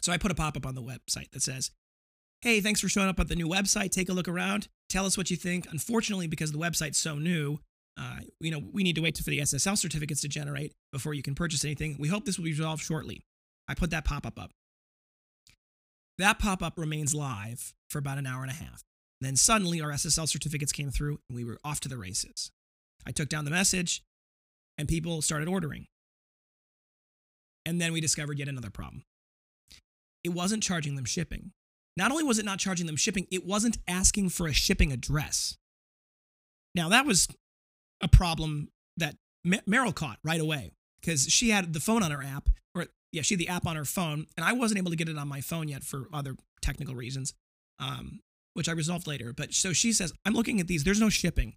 So 0.01 0.11
I 0.11 0.17
put 0.17 0.31
a 0.31 0.35
pop 0.35 0.57
up 0.57 0.65
on 0.65 0.75
the 0.75 0.81
website 0.81 1.31
that 1.31 1.41
says, 1.41 1.71
Hey, 2.41 2.61
thanks 2.61 2.81
for 2.81 2.89
showing 2.89 3.07
up 3.07 3.19
at 3.19 3.27
the 3.27 3.35
new 3.35 3.47
website. 3.47 3.91
Take 3.91 4.09
a 4.09 4.13
look 4.13 4.27
around. 4.27 4.67
Tell 4.89 5.05
us 5.05 5.17
what 5.17 5.31
you 5.31 5.37
think. 5.37 5.67
Unfortunately, 5.71 6.27
because 6.27 6.51
the 6.51 6.59
website's 6.59 6.97
so 6.97 7.15
new, 7.15 7.59
uh, 7.97 8.17
you 8.39 8.51
know, 8.51 8.61
we 8.71 8.83
need 8.83 8.95
to 8.95 9.01
wait 9.01 9.17
for 9.17 9.29
the 9.29 9.39
SSL 9.39 9.77
certificates 9.77 10.21
to 10.21 10.27
generate 10.27 10.73
before 10.91 11.13
you 11.13 11.23
can 11.23 11.33
purchase 11.33 11.63
anything. 11.63 11.95
We 11.97 12.09
hope 12.09 12.25
this 12.25 12.37
will 12.37 12.45
be 12.45 12.51
resolved 12.51 12.83
shortly. 12.83 13.25
I 13.67 13.73
put 13.73 13.89
that 13.91 14.05
pop 14.05 14.27
up 14.27 14.39
up. 14.39 14.51
That 16.17 16.39
pop 16.39 16.61
up 16.61 16.77
remains 16.77 17.15
live 17.15 17.73
for 17.89 17.99
about 17.99 18.17
an 18.17 18.27
hour 18.27 18.43
and 18.43 18.51
a 18.51 18.55
half. 18.55 18.83
And 19.25 19.31
then 19.31 19.37
suddenly 19.37 19.81
our 19.81 19.89
SSL 19.89 20.29
certificates 20.29 20.71
came 20.71 20.91
through 20.91 21.17
and 21.27 21.35
we 21.35 21.43
were 21.43 21.57
off 21.63 21.79
to 21.79 21.89
the 21.89 21.97
races. 21.97 22.51
I 23.07 23.11
took 23.11 23.27
down 23.27 23.43
the 23.43 23.49
message 23.49 24.03
and 24.77 24.87
people 24.87 25.19
started 25.23 25.47
ordering. 25.47 25.87
And 27.65 27.81
then 27.81 27.91
we 27.91 28.01
discovered 28.01 28.37
yet 28.37 28.47
another 28.47 28.69
problem. 28.69 29.03
It 30.23 30.29
wasn't 30.29 30.61
charging 30.61 30.95
them 30.95 31.05
shipping. 31.05 31.53
Not 31.97 32.11
only 32.11 32.23
was 32.23 32.37
it 32.37 32.45
not 32.45 32.59
charging 32.59 32.85
them 32.85 32.97
shipping, 32.97 33.25
it 33.31 33.43
wasn't 33.47 33.79
asking 33.87 34.29
for 34.29 34.45
a 34.45 34.53
shipping 34.53 34.91
address. 34.91 35.57
Now, 36.75 36.89
that 36.89 37.07
was 37.07 37.27
a 38.01 38.07
problem 38.07 38.67
that 38.95 39.15
Meryl 39.43 39.95
caught 39.95 40.19
right 40.23 40.39
away 40.39 40.69
because 41.01 41.23
she 41.29 41.49
had 41.49 41.73
the 41.73 41.79
phone 41.79 42.03
on 42.03 42.11
her 42.11 42.21
app, 42.21 42.47
or 42.75 42.85
yeah, 43.11 43.23
she 43.23 43.33
had 43.33 43.39
the 43.39 43.49
app 43.49 43.65
on 43.65 43.75
her 43.75 43.85
phone, 43.85 44.27
and 44.37 44.45
I 44.45 44.53
wasn't 44.53 44.77
able 44.77 44.91
to 44.91 44.97
get 44.97 45.09
it 45.09 45.17
on 45.17 45.27
my 45.27 45.41
phone 45.41 45.67
yet 45.67 45.83
for 45.83 46.09
other 46.13 46.35
technical 46.61 46.93
reasons. 46.93 47.33
Um, 47.79 48.19
which 48.55 48.67
I 48.67 48.71
resolved 48.71 49.05
later. 49.05 49.33
But 49.33 49.53
so 49.53 49.73
she 49.73 49.93
says, 49.93 50.11
I'm 50.25 50.33
looking 50.33 50.59
at 50.59 50.67
these, 50.67 50.83
there's 50.83 50.99
no 50.99 51.09
shipping. 51.09 51.53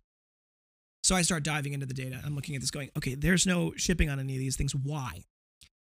So 1.03 1.15
I 1.15 1.23
start 1.23 1.45
diving 1.45 1.73
into 1.73 1.87
the 1.87 1.95
data. 1.95 2.21
I'm 2.25 2.35
looking 2.35 2.55
at 2.55 2.61
this 2.61 2.71
going, 2.71 2.91
okay, 2.97 3.15
there's 3.15 3.47
no 3.47 3.73
shipping 3.77 4.11
on 4.11 4.19
any 4.19 4.35
of 4.35 4.41
these 4.41 4.57
things. 4.57 4.75
Why? 4.75 5.23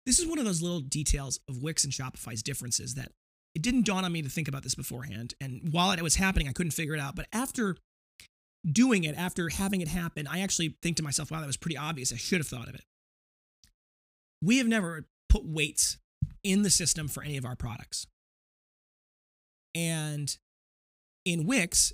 This 0.06 0.20
is 0.20 0.28
one 0.28 0.40
of 0.40 0.46
those 0.46 0.62
little 0.62 0.80
details 0.80 1.40
of 1.50 1.62
Wix 1.62 1.84
and 1.84 1.92
Shopify's 1.92 2.44
differences 2.44 2.94
that 2.96 3.12
it 3.54 3.62
didn't 3.62 3.86
dawn 3.86 4.06
on 4.06 4.12
me 4.12 4.22
to 4.22 4.30
think 4.30 4.48
about 4.48 4.64
this 4.64 4.76
beforehand. 4.76 5.34
And 5.42 5.70
while 5.72 5.92
it 5.92 6.02
was 6.02 6.16
happening, 6.16 6.48
I 6.48 6.54
couldn't 6.54 6.72
figure 6.72 6.94
it 6.94 7.00
out. 7.00 7.16
But 7.16 7.28
after 7.34 7.78
doing 8.66 9.04
it, 9.04 9.16
after 9.18 9.50
having 9.50 9.82
it 9.82 9.88
happen, 9.88 10.28
I 10.28 10.42
actually 10.42 10.78
think 10.82 10.98
to 10.98 11.04
myself, 11.04 11.32
wow, 11.32 11.40
that 11.40 11.48
was 11.48 11.58
pretty 11.58 11.78
obvious. 11.78 12.14
I 12.14 12.18
should 12.18 12.40
have 12.40 12.48
thought 12.48 12.70
of 12.70 12.76
it. 12.76 12.84
We 14.42 14.60
have 14.60 14.68
never 14.68 15.06
put 15.30 15.46
weights 15.46 15.98
in 16.44 16.62
the 16.62 16.70
system 16.70 17.08
for 17.08 17.24
any 17.24 17.38
of 17.38 17.46
our 17.46 17.56
products. 17.56 18.08
And 19.74 20.36
in 21.26 21.46
Wix, 21.46 21.94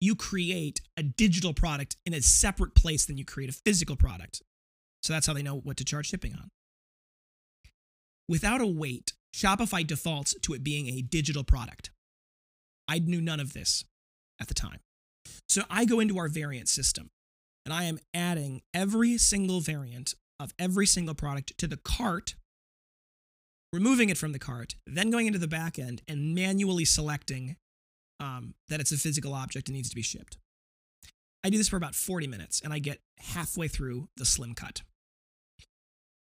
you 0.00 0.14
create 0.14 0.80
a 0.96 1.02
digital 1.02 1.54
product 1.54 1.96
in 2.04 2.12
a 2.12 2.20
separate 2.20 2.74
place 2.74 3.06
than 3.06 3.16
you 3.16 3.24
create 3.24 3.50
a 3.50 3.60
physical 3.64 3.96
product. 3.96 4.42
So 5.02 5.12
that's 5.12 5.26
how 5.26 5.32
they 5.32 5.42
know 5.42 5.56
what 5.56 5.76
to 5.78 5.84
charge 5.84 6.08
shipping 6.08 6.34
on. 6.34 6.50
Without 8.28 8.60
a 8.60 8.66
weight, 8.66 9.12
Shopify 9.34 9.86
defaults 9.86 10.34
to 10.42 10.52
it 10.54 10.64
being 10.64 10.88
a 10.88 11.02
digital 11.02 11.44
product. 11.44 11.90
I 12.88 12.98
knew 12.98 13.20
none 13.20 13.40
of 13.40 13.52
this 13.52 13.84
at 14.40 14.48
the 14.48 14.54
time. 14.54 14.80
So 15.48 15.62
I 15.70 15.84
go 15.84 16.00
into 16.00 16.18
our 16.18 16.28
variant 16.28 16.68
system 16.68 17.10
and 17.64 17.72
I 17.72 17.84
am 17.84 17.98
adding 18.14 18.62
every 18.72 19.18
single 19.18 19.60
variant 19.60 20.14
of 20.38 20.54
every 20.58 20.86
single 20.86 21.14
product 21.14 21.56
to 21.58 21.66
the 21.66 21.76
cart, 21.76 22.34
removing 23.72 24.08
it 24.08 24.18
from 24.18 24.32
the 24.32 24.38
cart, 24.38 24.76
then 24.86 25.10
going 25.10 25.26
into 25.26 25.38
the 25.38 25.48
back 25.48 25.78
end 25.78 26.02
and 26.06 26.34
manually 26.34 26.84
selecting 26.84 27.56
um, 28.20 28.54
that 28.68 28.80
it's 28.80 28.92
a 28.92 28.96
physical 28.96 29.34
object 29.34 29.68
and 29.68 29.76
needs 29.76 29.90
to 29.90 29.96
be 29.96 30.02
shipped. 30.02 30.38
I 31.44 31.50
do 31.50 31.58
this 31.58 31.68
for 31.68 31.76
about 31.76 31.94
40 31.94 32.26
minutes 32.26 32.60
and 32.62 32.72
I 32.72 32.78
get 32.78 32.98
halfway 33.18 33.68
through 33.68 34.08
the 34.16 34.24
slim 34.24 34.54
cut. 34.54 34.82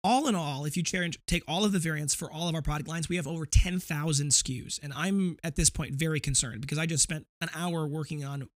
All 0.05 0.28
in 0.28 0.35
all, 0.35 0.64
if 0.66 0.76
you 0.76 0.83
take 0.85 1.43
all 1.49 1.64
of 1.64 1.73
the 1.73 1.78
variants 1.78 2.14
for 2.14 2.31
all 2.31 2.49
of 2.49 2.55
our 2.55 2.62
product 2.62 2.88
lines, 2.88 3.09
we 3.09 3.16
have 3.16 3.26
over 3.26 3.45
10,000 3.45 4.28
SKUs. 4.28 4.78
And 4.81 4.93
I'm 4.95 5.37
at 5.43 5.57
this 5.57 5.69
point 5.69 5.95
very 5.95 6.21
concerned 6.21 6.61
because 6.61 6.78
I 6.78 6.87
just 6.87 7.02
spent 7.02 7.26
an 7.40 7.49
hour 7.57 7.88
working 7.88 8.25
on 8.25 8.49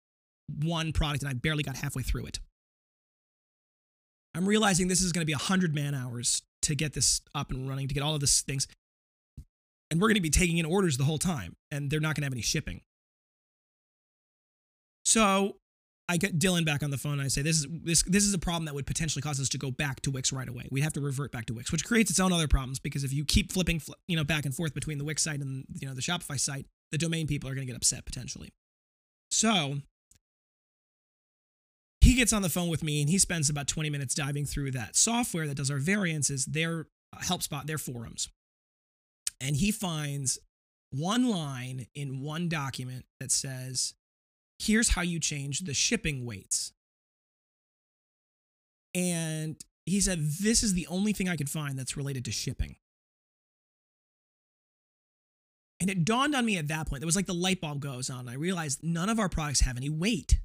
one 0.64 0.92
product 0.92 1.24
and 1.24 1.30
I 1.30 1.34
barely 1.34 1.64
got 1.64 1.78
halfway 1.78 2.04
through 2.04 2.28
it. 2.28 2.40
I'm 4.36 4.48
realizing 4.48 4.88
this 4.88 5.02
is 5.02 5.12
going 5.12 5.22
to 5.22 5.26
be 5.26 5.34
100 5.34 5.74
man 5.74 5.96
hours 5.96 6.44
to 6.64 6.76
get 6.76 6.94
this 6.94 7.22
up 7.34 7.52
and 7.52 7.68
running, 7.68 7.88
to 7.88 7.94
get 7.94 8.04
all 8.04 8.14
of 8.14 8.20
these 8.20 8.42
things. 8.42 8.68
And 9.90 10.00
we're 10.00 10.10
going 10.10 10.16
to 10.16 10.22
be 10.22 10.30
taking 10.30 10.58
in 10.58 10.66
orders 10.66 10.98
the 10.98 11.04
whole 11.04 11.18
time, 11.18 11.56
and 11.72 11.90
they're 11.90 12.00
not 12.00 12.16
going 12.16 12.22
to 12.22 12.26
have 12.26 12.34
any 12.34 12.42
shipping. 12.42 12.82
So 15.10 15.56
I 16.08 16.18
get 16.18 16.38
Dylan 16.38 16.66
back 16.66 16.84
on 16.84 16.92
the 16.92 16.98
phone 16.98 17.14
and 17.14 17.24
I 17.24 17.30
say, 17.30 17.42
this 17.42 17.58
is 17.58 17.68
this 17.84 18.04
this 18.04 18.24
is 18.24 18.34
a 18.36 18.38
problem 18.38 18.66
that 18.66 18.76
would 18.76 18.86
potentially 18.86 19.24
cause 19.24 19.40
us 19.40 19.50
to 19.50 19.58
go 19.58 19.72
back 19.72 20.02
to 20.02 20.12
Wix 20.12 20.32
right 20.32 20.48
away. 20.48 20.68
We'd 20.70 20.84
have 20.84 20.94
to 20.94 21.02
revert 21.02 21.32
back 21.32 21.48
to 21.48 21.54
Wix, 21.56 21.72
which 21.72 21.84
creates 21.84 22.12
its 22.12 22.20
own 22.20 22.32
other 22.32 22.48
problems 22.48 22.78
because 22.78 23.04
if 23.04 23.12
you 23.12 23.26
keep 23.26 23.52
flipping, 23.52 23.82
you 24.08 24.16
know, 24.16 24.24
back 24.24 24.46
and 24.46 24.54
forth 24.54 24.76
between 24.76 25.00
the 25.00 25.04
Wix 25.04 25.24
site 25.24 25.40
and 25.40 25.66
you 25.82 25.88
know 25.88 25.96
the 25.96 26.02
Shopify 26.02 26.40
site, 26.40 26.68
the 26.92 27.00
domain 27.00 27.26
people 27.26 27.50
are 27.50 27.56
going 27.56 27.66
to 27.66 27.74
get 27.74 27.76
upset 27.76 28.06
potentially. 28.06 28.54
So 29.32 29.78
he 32.02 32.14
gets 32.14 32.32
on 32.32 32.44
the 32.44 32.50
phone 32.50 32.70
with 32.70 32.84
me 32.84 33.02
and 33.02 33.10
he 33.10 33.18
spends 33.18 33.50
about 33.50 33.68
20 33.68 33.90
minutes 33.90 34.14
diving 34.14 34.46
through 34.46 34.70
that 34.72 34.96
software 34.96 35.48
that 35.48 35.58
does 35.58 35.72
our 35.72 35.80
variances, 35.80 36.46
their 36.46 36.86
uh, 37.14 37.22
help 37.22 37.42
spot, 37.42 37.66
their 37.66 37.80
forums. 37.80 38.30
And 39.42 39.56
he 39.56 39.72
finds 39.72 40.38
one 40.92 41.28
line 41.28 41.88
in 41.96 42.22
one 42.22 42.48
document 42.48 43.06
that 43.20 43.32
says 43.32 43.96
here's 44.60 44.90
how 44.90 45.02
you 45.02 45.20
change 45.20 45.62
the 45.62 45.74
shipping 45.74 46.26
weights. 46.26 46.74
And 48.94 49.56
he 49.86 50.02
said, 50.02 50.20
This 50.42 50.64
is 50.64 50.74
the 50.74 50.88
only 50.88 51.14
thing 51.14 51.30
I 51.30 51.38
could 51.38 51.50
find 51.50 51.78
that's 51.78 51.98
related 51.98 52.26
to 52.26 52.32
shipping. 52.32 52.76
And 55.82 55.90
it 55.90 56.04
dawned 56.04 56.36
on 56.36 56.46
me 56.46 56.58
at 56.58 56.68
that 56.68 56.88
point, 56.88 57.04
it 57.04 57.06
was 57.06 57.16
like 57.16 57.26
the 57.26 57.34
light 57.34 57.62
bulb 57.62 57.80
goes 57.80 58.10
on. 58.10 58.28
I 58.28 58.34
realized 58.34 58.84
none 58.84 59.08
of 59.08 59.18
our 59.18 59.30
products 59.30 59.62
have 59.62 59.78
any 59.78 59.90
weight. 59.90 60.40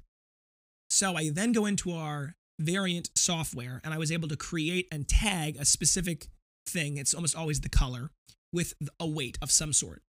So 0.89 1.17
I 1.17 1.29
then 1.29 1.51
go 1.51 1.65
into 1.65 1.91
our 1.91 2.35
variant 2.57 3.09
software 3.15 3.81
and 3.83 3.93
I 3.93 3.97
was 3.97 4.13
able 4.13 4.29
to 4.29 4.37
create 4.37 4.87
and 4.91 5.07
tag 5.07 5.57
a 5.59 5.65
specific 5.65 6.27
thing. 6.65 6.97
It's 6.97 7.13
almost 7.13 7.35
always 7.35 7.59
the 7.59 7.69
color 7.69 8.11
with 8.53 8.75
a 8.97 9.05
weight 9.05 9.37
of 9.41 9.51
some 9.51 9.73
sort. 9.73 10.03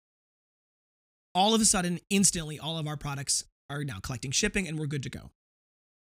All 1.34 1.54
of 1.54 1.60
a 1.60 1.64
sudden, 1.64 2.00
instantly, 2.10 2.58
all 2.58 2.78
of 2.78 2.86
our 2.86 2.96
products 2.96 3.44
are 3.74 3.84
now 3.84 3.98
collecting 4.00 4.30
shipping 4.30 4.66
and 4.68 4.78
we're 4.78 4.86
good 4.86 5.02
to 5.02 5.10
go. 5.10 5.30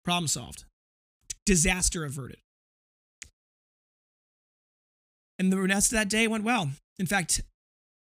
Problem 0.04 0.28
solved. 0.28 0.64
Disaster 1.44 2.04
averted. 2.04 2.38
And 5.38 5.52
the 5.52 5.60
rest 5.60 5.92
of 5.92 5.98
that 5.98 6.08
day 6.08 6.26
went 6.26 6.44
well. 6.44 6.70
In 6.98 7.06
fact, 7.06 7.42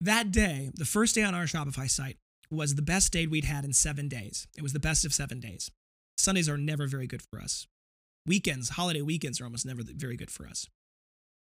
that 0.00 0.32
day, 0.32 0.70
the 0.74 0.84
first 0.84 1.14
day 1.14 1.22
on 1.22 1.34
our 1.34 1.44
Shopify 1.44 1.88
site, 1.88 2.16
was 2.50 2.74
the 2.74 2.82
best 2.82 3.12
day 3.12 3.26
we'd 3.26 3.44
had 3.44 3.64
in 3.64 3.72
seven 3.72 4.08
days. 4.08 4.46
It 4.56 4.62
was 4.62 4.72
the 4.72 4.80
best 4.80 5.04
of 5.04 5.14
seven 5.14 5.40
days. 5.40 5.70
Sundays 6.18 6.48
are 6.48 6.58
never 6.58 6.86
very 6.86 7.06
good 7.06 7.22
for 7.22 7.40
us. 7.40 7.66
Weekends, 8.26 8.70
holiday 8.70 9.00
weekends 9.00 9.40
are 9.40 9.44
almost 9.44 9.64
never 9.64 9.82
very 9.82 10.16
good 10.16 10.30
for 10.30 10.46
us. 10.46 10.64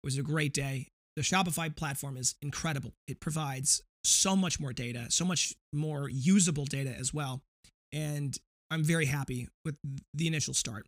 It 0.02 0.06
was 0.06 0.18
a 0.18 0.22
great 0.22 0.52
day. 0.52 0.88
The 1.16 1.22
Shopify 1.22 1.75
platform 1.75 2.16
is 2.16 2.34
incredible. 2.42 2.92
It 3.06 3.20
provides 3.20 3.82
so 4.04 4.37
much 4.37 4.61
more 4.61 4.72
data, 4.72 5.06
so 5.08 5.25
much 5.25 5.54
more 5.72 6.08
usable 6.08 6.64
data 6.64 6.90
as 6.90 7.14
well. 7.14 7.42
And 7.92 8.37
I'm 8.70 8.82
very 8.84 9.06
happy 9.06 9.49
with 9.64 9.76
the 10.14 10.26
initial 10.26 10.54
start. 10.54 10.87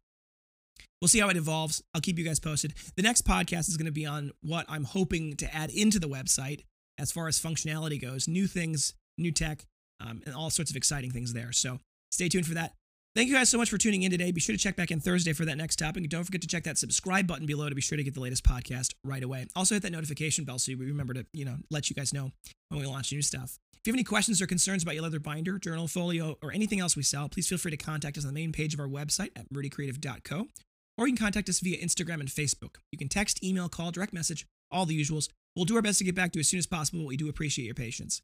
We'll 1.00 1.08
see 1.08 1.20
how 1.20 1.28
it 1.28 1.36
evolves. 1.36 1.82
I'll 1.94 2.00
keep 2.00 2.18
you 2.18 2.24
guys 2.24 2.40
posted. 2.40 2.74
The 2.96 3.02
next 3.02 3.26
podcast 3.26 3.68
is 3.68 3.76
going 3.76 3.86
to 3.86 3.92
be 3.92 4.06
on 4.06 4.32
what 4.42 4.64
I'm 4.68 4.84
hoping 4.84 5.36
to 5.36 5.54
add 5.54 5.70
into 5.70 5.98
the 5.98 6.08
website 6.08 6.62
as 6.98 7.12
far 7.12 7.28
as 7.28 7.38
functionality 7.38 8.00
goes, 8.00 8.26
new 8.26 8.46
things, 8.46 8.94
new 9.18 9.32
tech, 9.32 9.66
um, 10.00 10.22
and 10.24 10.34
all 10.34 10.50
sorts 10.50 10.70
of 10.70 10.76
exciting 10.76 11.10
things 11.10 11.32
there. 11.32 11.52
So 11.52 11.78
stay 12.10 12.28
tuned 12.28 12.46
for 12.46 12.54
that. 12.54 12.72
Thank 13.14 13.28
you 13.28 13.34
guys 13.34 13.48
so 13.48 13.58
much 13.58 13.70
for 13.70 13.78
tuning 13.78 14.02
in 14.02 14.10
today. 14.10 14.32
Be 14.32 14.40
sure 14.40 14.56
to 14.56 14.60
check 14.60 14.74
back 14.74 14.90
in 14.90 14.98
Thursday 14.98 15.32
for 15.32 15.44
that 15.44 15.56
next 15.56 15.76
topic. 15.76 16.02
And 16.02 16.10
don't 16.10 16.24
forget 16.24 16.40
to 16.40 16.48
check 16.48 16.64
that 16.64 16.78
subscribe 16.78 17.28
button 17.28 17.46
below 17.46 17.68
to 17.68 17.74
be 17.74 17.80
sure 17.80 17.96
to 17.96 18.02
get 18.02 18.14
the 18.14 18.20
latest 18.20 18.44
podcast 18.44 18.94
right 19.04 19.22
away. 19.22 19.46
Also 19.54 19.76
hit 19.76 19.82
that 19.82 19.92
notification 19.92 20.44
bell 20.44 20.58
so 20.58 20.72
we 20.76 20.86
remember 20.86 21.14
to, 21.14 21.26
you 21.32 21.44
know, 21.44 21.56
let 21.70 21.88
you 21.90 21.94
guys 21.94 22.12
know 22.12 22.32
when 22.70 22.80
we 22.80 22.86
launch 22.86 23.12
new 23.12 23.22
stuff. 23.22 23.58
If 23.84 23.88
you 23.88 23.92
have 23.92 23.96
any 23.98 24.04
questions 24.04 24.40
or 24.40 24.46
concerns 24.46 24.82
about 24.82 24.94
your 24.94 25.02
leather 25.02 25.20
binder, 25.20 25.58
journal, 25.58 25.86
folio, 25.88 26.38
or 26.42 26.50
anything 26.50 26.80
else 26.80 26.96
we 26.96 27.02
sell, 27.02 27.28
please 27.28 27.46
feel 27.46 27.58
free 27.58 27.70
to 27.70 27.76
contact 27.76 28.16
us 28.16 28.24
on 28.24 28.32
the 28.32 28.40
main 28.40 28.50
page 28.50 28.72
of 28.72 28.80
our 28.80 28.88
website 28.88 29.28
at 29.36 29.52
murdycreative.co, 29.52 30.46
or 30.96 31.06
you 31.06 31.12
can 31.12 31.22
contact 31.22 31.50
us 31.50 31.60
via 31.60 31.76
Instagram 31.76 32.20
and 32.20 32.30
Facebook. 32.30 32.76
You 32.90 32.96
can 32.96 33.10
text, 33.10 33.44
email, 33.44 33.68
call, 33.68 33.90
direct 33.90 34.14
message, 34.14 34.46
all 34.70 34.86
the 34.86 34.98
usuals. 34.98 35.28
We'll 35.54 35.66
do 35.66 35.76
our 35.76 35.82
best 35.82 35.98
to 35.98 36.04
get 36.04 36.14
back 36.14 36.32
to 36.32 36.38
you 36.38 36.40
as 36.40 36.48
soon 36.48 36.60
as 36.60 36.66
possible, 36.66 37.00
but 37.00 37.08
we 37.08 37.18
do 37.18 37.28
appreciate 37.28 37.66
your 37.66 37.74
patience. 37.74 38.22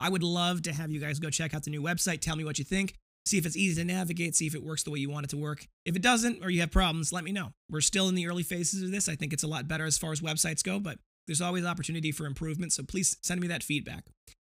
I 0.00 0.08
would 0.08 0.22
love 0.22 0.62
to 0.62 0.72
have 0.72 0.90
you 0.90 0.98
guys 0.98 1.18
go 1.18 1.28
check 1.28 1.52
out 1.52 1.64
the 1.64 1.70
new 1.70 1.82
website, 1.82 2.22
tell 2.22 2.36
me 2.36 2.44
what 2.44 2.58
you 2.58 2.64
think, 2.64 2.94
see 3.26 3.36
if 3.36 3.44
it's 3.44 3.54
easy 3.54 3.82
to 3.82 3.86
navigate, 3.86 4.34
see 4.34 4.46
if 4.46 4.54
it 4.54 4.64
works 4.64 4.82
the 4.82 4.90
way 4.90 5.00
you 5.00 5.10
want 5.10 5.24
it 5.24 5.30
to 5.32 5.36
work. 5.36 5.66
If 5.84 5.94
it 5.94 6.00
doesn't 6.00 6.42
or 6.42 6.48
you 6.48 6.60
have 6.60 6.70
problems, 6.70 7.12
let 7.12 7.22
me 7.22 7.32
know. 7.32 7.52
We're 7.68 7.82
still 7.82 8.08
in 8.08 8.14
the 8.14 8.28
early 8.28 8.44
phases 8.44 8.82
of 8.82 8.90
this. 8.90 9.10
I 9.10 9.16
think 9.16 9.34
it's 9.34 9.42
a 9.42 9.46
lot 9.46 9.68
better 9.68 9.84
as 9.84 9.98
far 9.98 10.12
as 10.12 10.22
websites 10.22 10.64
go, 10.64 10.80
but 10.80 10.96
there's 11.26 11.42
always 11.42 11.66
opportunity 11.66 12.12
for 12.12 12.24
improvement, 12.24 12.72
so 12.72 12.82
please 12.82 13.18
send 13.20 13.42
me 13.42 13.48
that 13.48 13.62
feedback. 13.62 14.06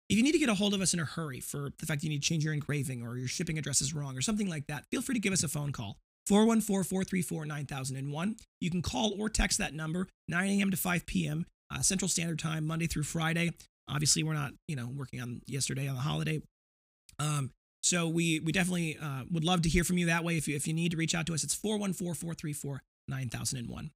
If 0.10 0.16
you 0.16 0.24
need 0.24 0.32
to 0.32 0.40
get 0.40 0.48
a 0.48 0.56
hold 0.56 0.74
of 0.74 0.82
us 0.82 0.94
in 0.94 1.02
a 1.02 1.06
hurry 1.06 1.42
for 1.42 1.70
the 1.80 1.86
fact 1.86 2.04
you 2.04 2.10
need 2.10 2.24
to 2.24 2.28
change 2.28 2.44
your 2.44 2.54
engraving 2.54 3.06
or 3.06 3.18
your 3.18 3.28
shipping 3.28 3.58
address 3.58 3.82
is 3.82 3.94
wrong 3.94 4.18
or 4.18 4.22
something 4.22 4.50
like 4.50 4.68
that, 4.68 4.86
feel 4.90 5.02
free 5.02 5.16
to 5.16 5.20
give 5.20 5.34
us 5.34 5.44
a 5.44 5.50
phone 5.50 5.74
call. 5.74 5.98
414 6.28 6.84
434 6.84 7.46
9001. 7.46 8.36
You 8.62 8.70
can 8.70 8.82
call 8.82 9.14
or 9.20 9.30
text 9.30 9.58
that 9.60 9.74
number 9.74 10.08
9 10.28 10.50
a.m. 10.50 10.72
to 10.72 10.78
5 10.78 11.06
p.m. 11.06 11.46
Uh, 11.74 11.82
Central 11.82 12.08
Standard 12.08 12.40
Time, 12.40 12.66
Monday 12.66 12.88
through 12.88 13.04
Friday. 13.04 13.52
Obviously, 13.90 14.24
we're 14.24 14.34
not, 14.34 14.52
you 14.68 14.76
know, 14.76 14.90
working 14.94 15.22
on 15.22 15.42
yesterday 15.46 15.88
on 15.88 15.96
the 15.96 16.02
holiday. 16.02 16.42
Um, 17.20 17.52
so 17.84 18.08
we 18.08 18.40
we 18.40 18.52
definitely 18.52 18.98
uh, 19.02 19.24
would 19.32 19.46
love 19.46 19.62
to 19.64 19.70
hear 19.70 19.84
from 19.84 19.98
you 19.98 20.06
that 20.08 20.24
way. 20.24 20.38
If 20.38 20.48
you 20.48 20.56
if 20.56 20.68
you 20.68 20.74
need 20.74 20.92
to 20.92 20.98
reach 20.98 21.16
out 21.16 21.26
to 21.28 21.34
us, 21.34 21.44
it's 21.44 21.56
414-434-9001. 21.56 23.90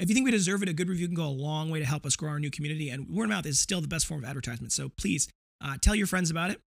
If 0.00 0.08
you 0.08 0.14
think 0.14 0.24
we 0.24 0.30
deserve 0.30 0.62
it, 0.62 0.68
a 0.68 0.72
good 0.72 0.88
review 0.88 1.06
can 1.06 1.14
go 1.14 1.26
a 1.26 1.28
long 1.28 1.70
way 1.70 1.78
to 1.78 1.84
help 1.84 2.06
us 2.06 2.16
grow 2.16 2.30
our 2.30 2.40
new 2.40 2.50
community. 2.50 2.88
And 2.88 3.08
word 3.08 3.24
of 3.24 3.30
mouth 3.30 3.46
is 3.46 3.60
still 3.60 3.80
the 3.80 3.88
best 3.88 4.06
form 4.06 4.24
of 4.24 4.28
advertisement. 4.28 4.72
So 4.72 4.88
please 4.88 5.28
uh, 5.62 5.76
tell 5.80 5.94
your 5.94 6.06
friends 6.06 6.30
about 6.30 6.50
it. 6.50 6.60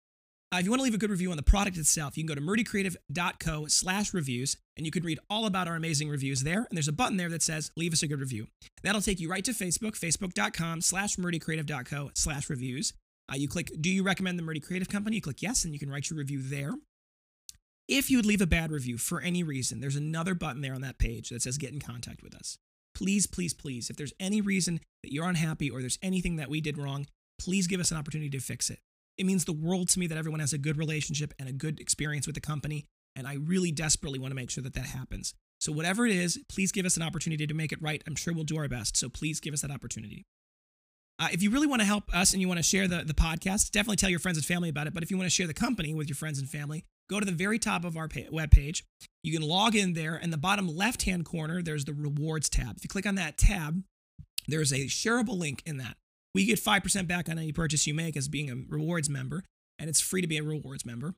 Uh, 0.52 0.58
if 0.58 0.64
you 0.64 0.70
want 0.70 0.80
to 0.80 0.84
leave 0.84 0.94
a 0.94 0.98
good 0.98 1.10
review 1.10 1.30
on 1.30 1.38
the 1.38 1.42
product 1.42 1.78
itself, 1.78 2.18
you 2.18 2.24
can 2.24 2.28
go 2.28 2.34
to 2.34 2.40
murdycreative.co 2.42 3.66
slash 3.68 4.12
reviews 4.12 4.58
and 4.76 4.84
you 4.84 4.92
can 4.92 5.02
read 5.02 5.18
all 5.30 5.46
about 5.46 5.66
our 5.66 5.76
amazing 5.76 6.10
reviews 6.10 6.42
there. 6.42 6.58
And 6.58 6.76
there's 6.76 6.88
a 6.88 6.92
button 6.92 7.16
there 7.16 7.30
that 7.30 7.42
says 7.42 7.70
leave 7.74 7.94
us 7.94 8.02
a 8.02 8.06
good 8.06 8.20
review. 8.20 8.48
That'll 8.82 9.00
take 9.00 9.18
you 9.18 9.30
right 9.30 9.44
to 9.46 9.52
Facebook, 9.52 9.98
facebook.com 9.98 10.82
slash 10.82 11.16
murdycreative.co 11.16 12.10
slash 12.14 12.50
reviews. 12.50 12.92
Uh, 13.32 13.36
you 13.36 13.48
click, 13.48 13.70
do 13.80 13.88
you 13.88 14.02
recommend 14.02 14.38
the 14.38 14.42
Murdy 14.42 14.60
Creative 14.60 14.88
Company? 14.88 15.16
You 15.16 15.22
click 15.22 15.40
yes, 15.40 15.64
and 15.64 15.72
you 15.72 15.78
can 15.78 15.90
write 15.90 16.10
your 16.10 16.18
review 16.18 16.42
there. 16.42 16.72
If 17.88 18.10
you 18.10 18.18
would 18.18 18.26
leave 18.26 18.40
a 18.42 18.46
bad 18.46 18.70
review 18.70 18.98
for 18.98 19.20
any 19.20 19.42
reason, 19.42 19.80
there's 19.80 19.96
another 19.96 20.34
button 20.34 20.60
there 20.60 20.74
on 20.74 20.82
that 20.82 20.98
page 20.98 21.30
that 21.30 21.42
says 21.42 21.56
get 21.56 21.72
in 21.72 21.80
contact 21.80 22.22
with 22.22 22.34
us. 22.34 22.58
Please, 22.94 23.26
please, 23.26 23.54
please, 23.54 23.88
if 23.88 23.96
there's 23.96 24.12
any 24.20 24.40
reason 24.40 24.80
that 25.02 25.12
you're 25.12 25.28
unhappy 25.28 25.70
or 25.70 25.80
there's 25.80 25.98
anything 26.02 26.36
that 26.36 26.50
we 26.50 26.60
did 26.60 26.76
wrong, 26.76 27.06
please 27.44 27.66
give 27.66 27.80
us 27.80 27.90
an 27.90 27.96
opportunity 27.96 28.30
to 28.30 28.40
fix 28.40 28.70
it. 28.70 28.78
It 29.18 29.26
means 29.26 29.44
the 29.44 29.52
world 29.52 29.88
to 29.90 29.98
me 29.98 30.06
that 30.06 30.18
everyone 30.18 30.40
has 30.40 30.52
a 30.52 30.58
good 30.58 30.78
relationship 30.78 31.34
and 31.38 31.48
a 31.48 31.52
good 31.52 31.80
experience 31.80 32.26
with 32.26 32.34
the 32.34 32.40
company. 32.40 32.86
And 33.14 33.26
I 33.26 33.34
really 33.34 33.72
desperately 33.72 34.18
want 34.18 34.30
to 34.30 34.36
make 34.36 34.50
sure 34.50 34.64
that 34.64 34.74
that 34.74 34.86
happens. 34.86 35.34
So, 35.60 35.70
whatever 35.70 36.06
it 36.06 36.12
is, 36.12 36.40
please 36.48 36.72
give 36.72 36.86
us 36.86 36.96
an 36.96 37.02
opportunity 37.02 37.46
to 37.46 37.54
make 37.54 37.72
it 37.72 37.82
right. 37.82 38.02
I'm 38.06 38.16
sure 38.16 38.32
we'll 38.32 38.44
do 38.44 38.56
our 38.56 38.68
best. 38.68 38.96
So, 38.96 39.08
please 39.08 39.38
give 39.38 39.52
us 39.52 39.60
that 39.60 39.70
opportunity. 39.70 40.24
Uh, 41.18 41.28
if 41.30 41.42
you 41.42 41.50
really 41.50 41.66
want 41.66 41.80
to 41.80 41.86
help 41.86 42.12
us 42.14 42.32
and 42.32 42.40
you 42.40 42.48
want 42.48 42.58
to 42.58 42.64
share 42.64 42.88
the, 42.88 43.04
the 43.04 43.14
podcast, 43.14 43.70
definitely 43.70 43.96
tell 43.96 44.10
your 44.10 44.18
friends 44.18 44.38
and 44.38 44.44
family 44.44 44.70
about 44.70 44.86
it. 44.86 44.94
But 44.94 45.02
if 45.02 45.10
you 45.10 45.16
want 45.16 45.26
to 45.26 45.34
share 45.34 45.46
the 45.46 45.54
company 45.54 45.94
with 45.94 46.08
your 46.08 46.16
friends 46.16 46.38
and 46.38 46.48
family, 46.48 46.84
go 47.08 47.20
to 47.20 47.26
the 47.26 47.32
very 47.32 47.58
top 47.58 47.84
of 47.84 47.96
our 47.96 48.08
pa- 48.08 48.30
webpage. 48.32 48.82
You 49.22 49.38
can 49.38 49.46
log 49.46 49.76
in 49.76 49.92
there. 49.92 50.16
In 50.16 50.30
the 50.30 50.38
bottom 50.38 50.74
left 50.74 51.02
hand 51.02 51.24
corner, 51.24 51.62
there's 51.62 51.84
the 51.84 51.94
rewards 51.94 52.48
tab. 52.48 52.76
If 52.76 52.82
you 52.82 52.88
click 52.88 53.06
on 53.06 53.14
that 53.16 53.38
tab, 53.38 53.84
there's 54.48 54.72
a 54.72 54.86
shareable 54.86 55.38
link 55.38 55.62
in 55.64 55.76
that. 55.76 55.96
We 56.34 56.46
get 56.46 56.58
5% 56.58 57.06
back 57.06 57.28
on 57.28 57.38
any 57.38 57.52
purchase 57.52 57.86
you 57.86 57.94
make 57.94 58.16
as 58.16 58.28
being 58.28 58.50
a 58.50 58.56
rewards 58.68 59.10
member, 59.10 59.44
and 59.78 59.88
it's 59.88 60.00
free 60.00 60.22
to 60.22 60.26
be 60.26 60.38
a 60.38 60.42
rewards 60.42 60.86
member. 60.86 61.14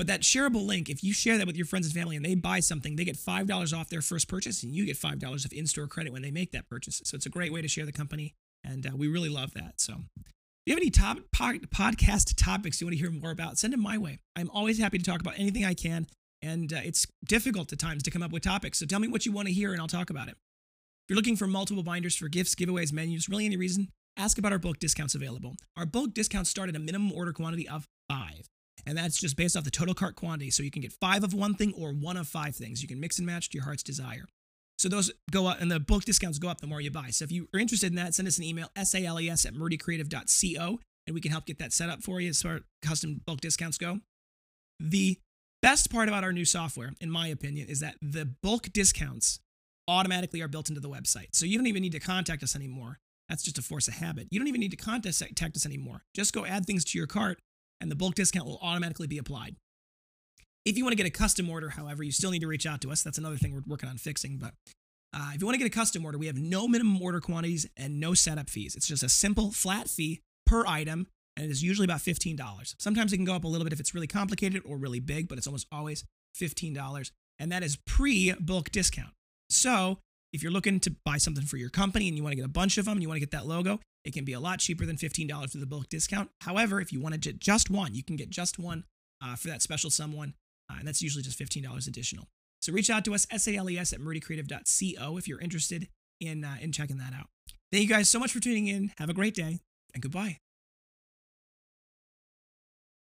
But 0.00 0.06
that 0.06 0.22
shareable 0.22 0.64
link, 0.64 0.88
if 0.88 1.04
you 1.04 1.12
share 1.12 1.36
that 1.36 1.46
with 1.46 1.56
your 1.56 1.66
friends 1.66 1.86
and 1.86 1.94
family 1.94 2.16
and 2.16 2.24
they 2.24 2.34
buy 2.34 2.60
something, 2.60 2.96
they 2.96 3.04
get 3.04 3.18
$5 3.18 3.78
off 3.78 3.90
their 3.90 4.00
first 4.00 4.28
purchase 4.28 4.62
and 4.62 4.74
you 4.74 4.86
get 4.86 4.96
$5 4.96 5.44
of 5.44 5.52
in 5.52 5.66
store 5.66 5.86
credit 5.86 6.10
when 6.10 6.22
they 6.22 6.30
make 6.30 6.52
that 6.52 6.70
purchase. 6.70 7.02
So 7.04 7.16
it's 7.16 7.26
a 7.26 7.28
great 7.28 7.52
way 7.52 7.60
to 7.60 7.68
share 7.68 7.84
the 7.84 7.92
company. 7.92 8.34
And 8.64 8.86
uh, 8.86 8.92
we 8.96 9.08
really 9.08 9.28
love 9.28 9.52
that. 9.52 9.74
So 9.78 9.96
you 10.64 10.72
have 10.72 10.80
any 10.80 10.88
top 10.88 11.18
podcast 11.34 12.34
topics 12.36 12.80
you 12.80 12.86
want 12.86 12.96
to 12.96 12.98
hear 12.98 13.10
more 13.10 13.30
about, 13.30 13.58
send 13.58 13.74
them 13.74 13.82
my 13.82 13.98
way. 13.98 14.20
I'm 14.36 14.48
always 14.50 14.78
happy 14.78 14.96
to 14.96 15.04
talk 15.04 15.20
about 15.20 15.38
anything 15.38 15.66
I 15.66 15.74
can. 15.74 16.06
And 16.40 16.72
uh, 16.72 16.80
it's 16.82 17.06
difficult 17.26 17.70
at 17.70 17.78
times 17.78 18.02
to 18.04 18.10
come 18.10 18.22
up 18.22 18.30
with 18.30 18.42
topics. 18.42 18.78
So 18.78 18.86
tell 18.86 19.00
me 19.00 19.08
what 19.08 19.26
you 19.26 19.32
want 19.32 19.48
to 19.48 19.54
hear 19.54 19.72
and 19.72 19.82
I'll 19.82 19.86
talk 19.86 20.08
about 20.08 20.28
it. 20.28 20.36
If 20.36 21.10
you're 21.10 21.16
looking 21.16 21.36
for 21.36 21.46
multiple 21.46 21.82
binders 21.82 22.16
for 22.16 22.28
gifts, 22.28 22.54
giveaways, 22.54 22.90
menus, 22.90 23.28
really 23.28 23.44
any 23.44 23.58
reason, 23.58 23.88
ask 24.16 24.38
about 24.38 24.52
our 24.52 24.58
bulk 24.58 24.78
discounts 24.78 25.14
available. 25.14 25.56
Our 25.76 25.86
bulk 25.86 26.14
discounts 26.14 26.50
start 26.50 26.68
at 26.68 26.76
a 26.76 26.80
minimum 26.80 27.12
order 27.12 27.32
quantity 27.32 27.68
of 27.68 27.86
five. 28.08 28.48
And 28.86 28.96
that's 28.96 29.18
just 29.20 29.36
based 29.36 29.56
off 29.56 29.64
the 29.64 29.70
total 29.70 29.94
cart 29.94 30.16
quantity. 30.16 30.50
So 30.50 30.62
you 30.62 30.70
can 30.70 30.82
get 30.82 30.92
five 30.92 31.22
of 31.22 31.34
one 31.34 31.54
thing 31.54 31.74
or 31.76 31.92
one 31.92 32.16
of 32.16 32.28
five 32.28 32.56
things. 32.56 32.82
You 32.82 32.88
can 32.88 33.00
mix 33.00 33.18
and 33.18 33.26
match 33.26 33.50
to 33.50 33.58
your 33.58 33.64
heart's 33.64 33.82
desire. 33.82 34.24
So 34.78 34.88
those 34.88 35.12
go 35.30 35.46
up, 35.46 35.60
and 35.60 35.70
the 35.70 35.78
bulk 35.78 36.04
discounts 36.04 36.38
go 36.38 36.48
up 36.48 36.62
the 36.62 36.66
more 36.66 36.80
you 36.80 36.90
buy. 36.90 37.10
So 37.10 37.24
if 37.24 37.30
you 37.30 37.48
are 37.54 37.60
interested 37.60 37.88
in 37.88 37.96
that, 37.96 38.14
send 38.14 38.26
us 38.26 38.38
an 38.38 38.44
email, 38.44 38.68
sales 38.82 39.44
at 39.44 39.52
murdycreative.co, 39.52 40.80
and 41.06 41.14
we 41.14 41.20
can 41.20 41.30
help 41.30 41.44
get 41.44 41.58
that 41.58 41.74
set 41.74 41.90
up 41.90 42.02
for 42.02 42.18
you 42.18 42.30
as 42.30 42.40
far 42.40 42.54
as 42.54 42.62
custom 42.80 43.20
bulk 43.26 43.42
discounts 43.42 43.76
go. 43.76 44.00
The 44.80 45.18
best 45.60 45.92
part 45.92 46.08
about 46.08 46.24
our 46.24 46.32
new 46.32 46.46
software, 46.46 46.94
in 46.98 47.10
my 47.10 47.26
opinion, 47.26 47.68
is 47.68 47.80
that 47.80 47.96
the 48.00 48.24
bulk 48.42 48.72
discounts 48.72 49.40
automatically 49.86 50.40
are 50.40 50.48
built 50.48 50.70
into 50.70 50.80
the 50.80 50.88
website. 50.88 51.28
So 51.32 51.44
you 51.44 51.58
don't 51.58 51.66
even 51.66 51.82
need 51.82 51.92
to 51.92 52.00
contact 52.00 52.42
us 52.42 52.56
anymore. 52.56 53.00
That's 53.30 53.44
just 53.44 53.58
a 53.58 53.62
force 53.62 53.86
of 53.86 53.94
habit. 53.94 54.26
You 54.32 54.40
don't 54.40 54.48
even 54.48 54.60
need 54.60 54.72
to 54.72 54.76
contact 54.76 55.56
us 55.56 55.64
anymore. 55.64 56.02
Just 56.14 56.34
go 56.34 56.44
add 56.44 56.66
things 56.66 56.84
to 56.86 56.98
your 56.98 57.06
cart, 57.06 57.38
and 57.80 57.88
the 57.88 57.94
bulk 57.94 58.16
discount 58.16 58.44
will 58.44 58.58
automatically 58.60 59.06
be 59.06 59.18
applied. 59.18 59.54
If 60.64 60.76
you 60.76 60.84
want 60.84 60.92
to 60.92 60.96
get 60.96 61.06
a 61.06 61.10
custom 61.10 61.48
order, 61.48 61.70
however, 61.70 62.02
you 62.02 62.10
still 62.10 62.32
need 62.32 62.40
to 62.40 62.48
reach 62.48 62.66
out 62.66 62.80
to 62.82 62.90
us. 62.90 63.04
That's 63.04 63.18
another 63.18 63.36
thing 63.36 63.54
we're 63.54 63.62
working 63.66 63.88
on 63.88 63.98
fixing. 63.98 64.38
But 64.38 64.54
uh, 65.14 65.30
if 65.32 65.40
you 65.40 65.46
want 65.46 65.54
to 65.54 65.58
get 65.58 65.66
a 65.66 65.70
custom 65.70 66.04
order, 66.04 66.18
we 66.18 66.26
have 66.26 66.36
no 66.36 66.66
minimum 66.66 67.00
order 67.00 67.20
quantities 67.20 67.68
and 67.76 68.00
no 68.00 68.14
setup 68.14 68.50
fees. 68.50 68.74
It's 68.74 68.88
just 68.88 69.04
a 69.04 69.08
simple 69.08 69.52
flat 69.52 69.88
fee 69.88 70.22
per 70.44 70.66
item, 70.66 71.06
and 71.36 71.46
it 71.46 71.52
is 71.52 71.62
usually 71.62 71.84
about 71.84 72.00
$15. 72.00 72.74
Sometimes 72.78 73.12
it 73.12 73.16
can 73.16 73.24
go 73.24 73.34
up 73.34 73.44
a 73.44 73.48
little 73.48 73.64
bit 73.64 73.72
if 73.72 73.78
it's 73.78 73.94
really 73.94 74.08
complicated 74.08 74.62
or 74.66 74.76
really 74.76 75.00
big, 75.00 75.28
but 75.28 75.38
it's 75.38 75.46
almost 75.46 75.68
always 75.70 76.04
$15. 76.36 77.12
And 77.38 77.52
that 77.52 77.62
is 77.62 77.76
pre 77.86 78.32
bulk 78.40 78.70
discount. 78.72 79.12
So 79.48 79.98
if 80.32 80.42
you're 80.42 80.52
looking 80.52 80.80
to 80.80 80.94
buy 81.04 81.18
something 81.18 81.44
for 81.44 81.56
your 81.56 81.70
company 81.70 82.08
and 82.08 82.16
you 82.16 82.22
want 82.22 82.32
to 82.32 82.36
get 82.36 82.44
a 82.44 82.48
bunch 82.48 82.78
of 82.78 82.84
them 82.84 82.92
and 82.92 83.02
you 83.02 83.08
want 83.08 83.16
to 83.16 83.20
get 83.20 83.32
that 83.32 83.46
logo, 83.46 83.80
it 84.04 84.12
can 84.12 84.24
be 84.24 84.32
a 84.32 84.40
lot 84.40 84.60
cheaper 84.60 84.86
than 84.86 84.96
$15 84.96 85.50
for 85.50 85.58
the 85.58 85.66
bulk 85.66 85.88
discount. 85.88 86.30
However, 86.42 86.80
if 86.80 86.92
you 86.92 87.00
want 87.00 87.14
to 87.14 87.20
get 87.20 87.38
just 87.38 87.70
one, 87.70 87.94
you 87.94 88.02
can 88.02 88.16
get 88.16 88.30
just 88.30 88.58
one 88.58 88.84
uh, 89.22 89.36
for 89.36 89.48
that 89.48 89.62
special 89.62 89.90
someone, 89.90 90.34
uh, 90.70 90.76
and 90.78 90.88
that's 90.88 91.02
usually 91.02 91.22
just 91.22 91.38
$15 91.38 91.86
additional. 91.86 92.26
So 92.62 92.72
reach 92.72 92.90
out 92.90 93.04
to 93.06 93.14
us, 93.14 93.26
sales 93.36 93.92
at 93.92 94.00
murdycreative.co 94.00 95.16
if 95.16 95.28
you're 95.28 95.40
interested 95.40 95.88
in, 96.20 96.44
uh, 96.44 96.56
in 96.60 96.72
checking 96.72 96.98
that 96.98 97.12
out. 97.14 97.26
Thank 97.72 97.82
you 97.82 97.88
guys 97.88 98.08
so 98.08 98.18
much 98.18 98.32
for 98.32 98.40
tuning 98.40 98.68
in. 98.68 98.92
Have 98.98 99.08
a 99.08 99.14
great 99.14 99.34
day, 99.34 99.60
and 99.94 100.02
goodbye. 100.02 100.38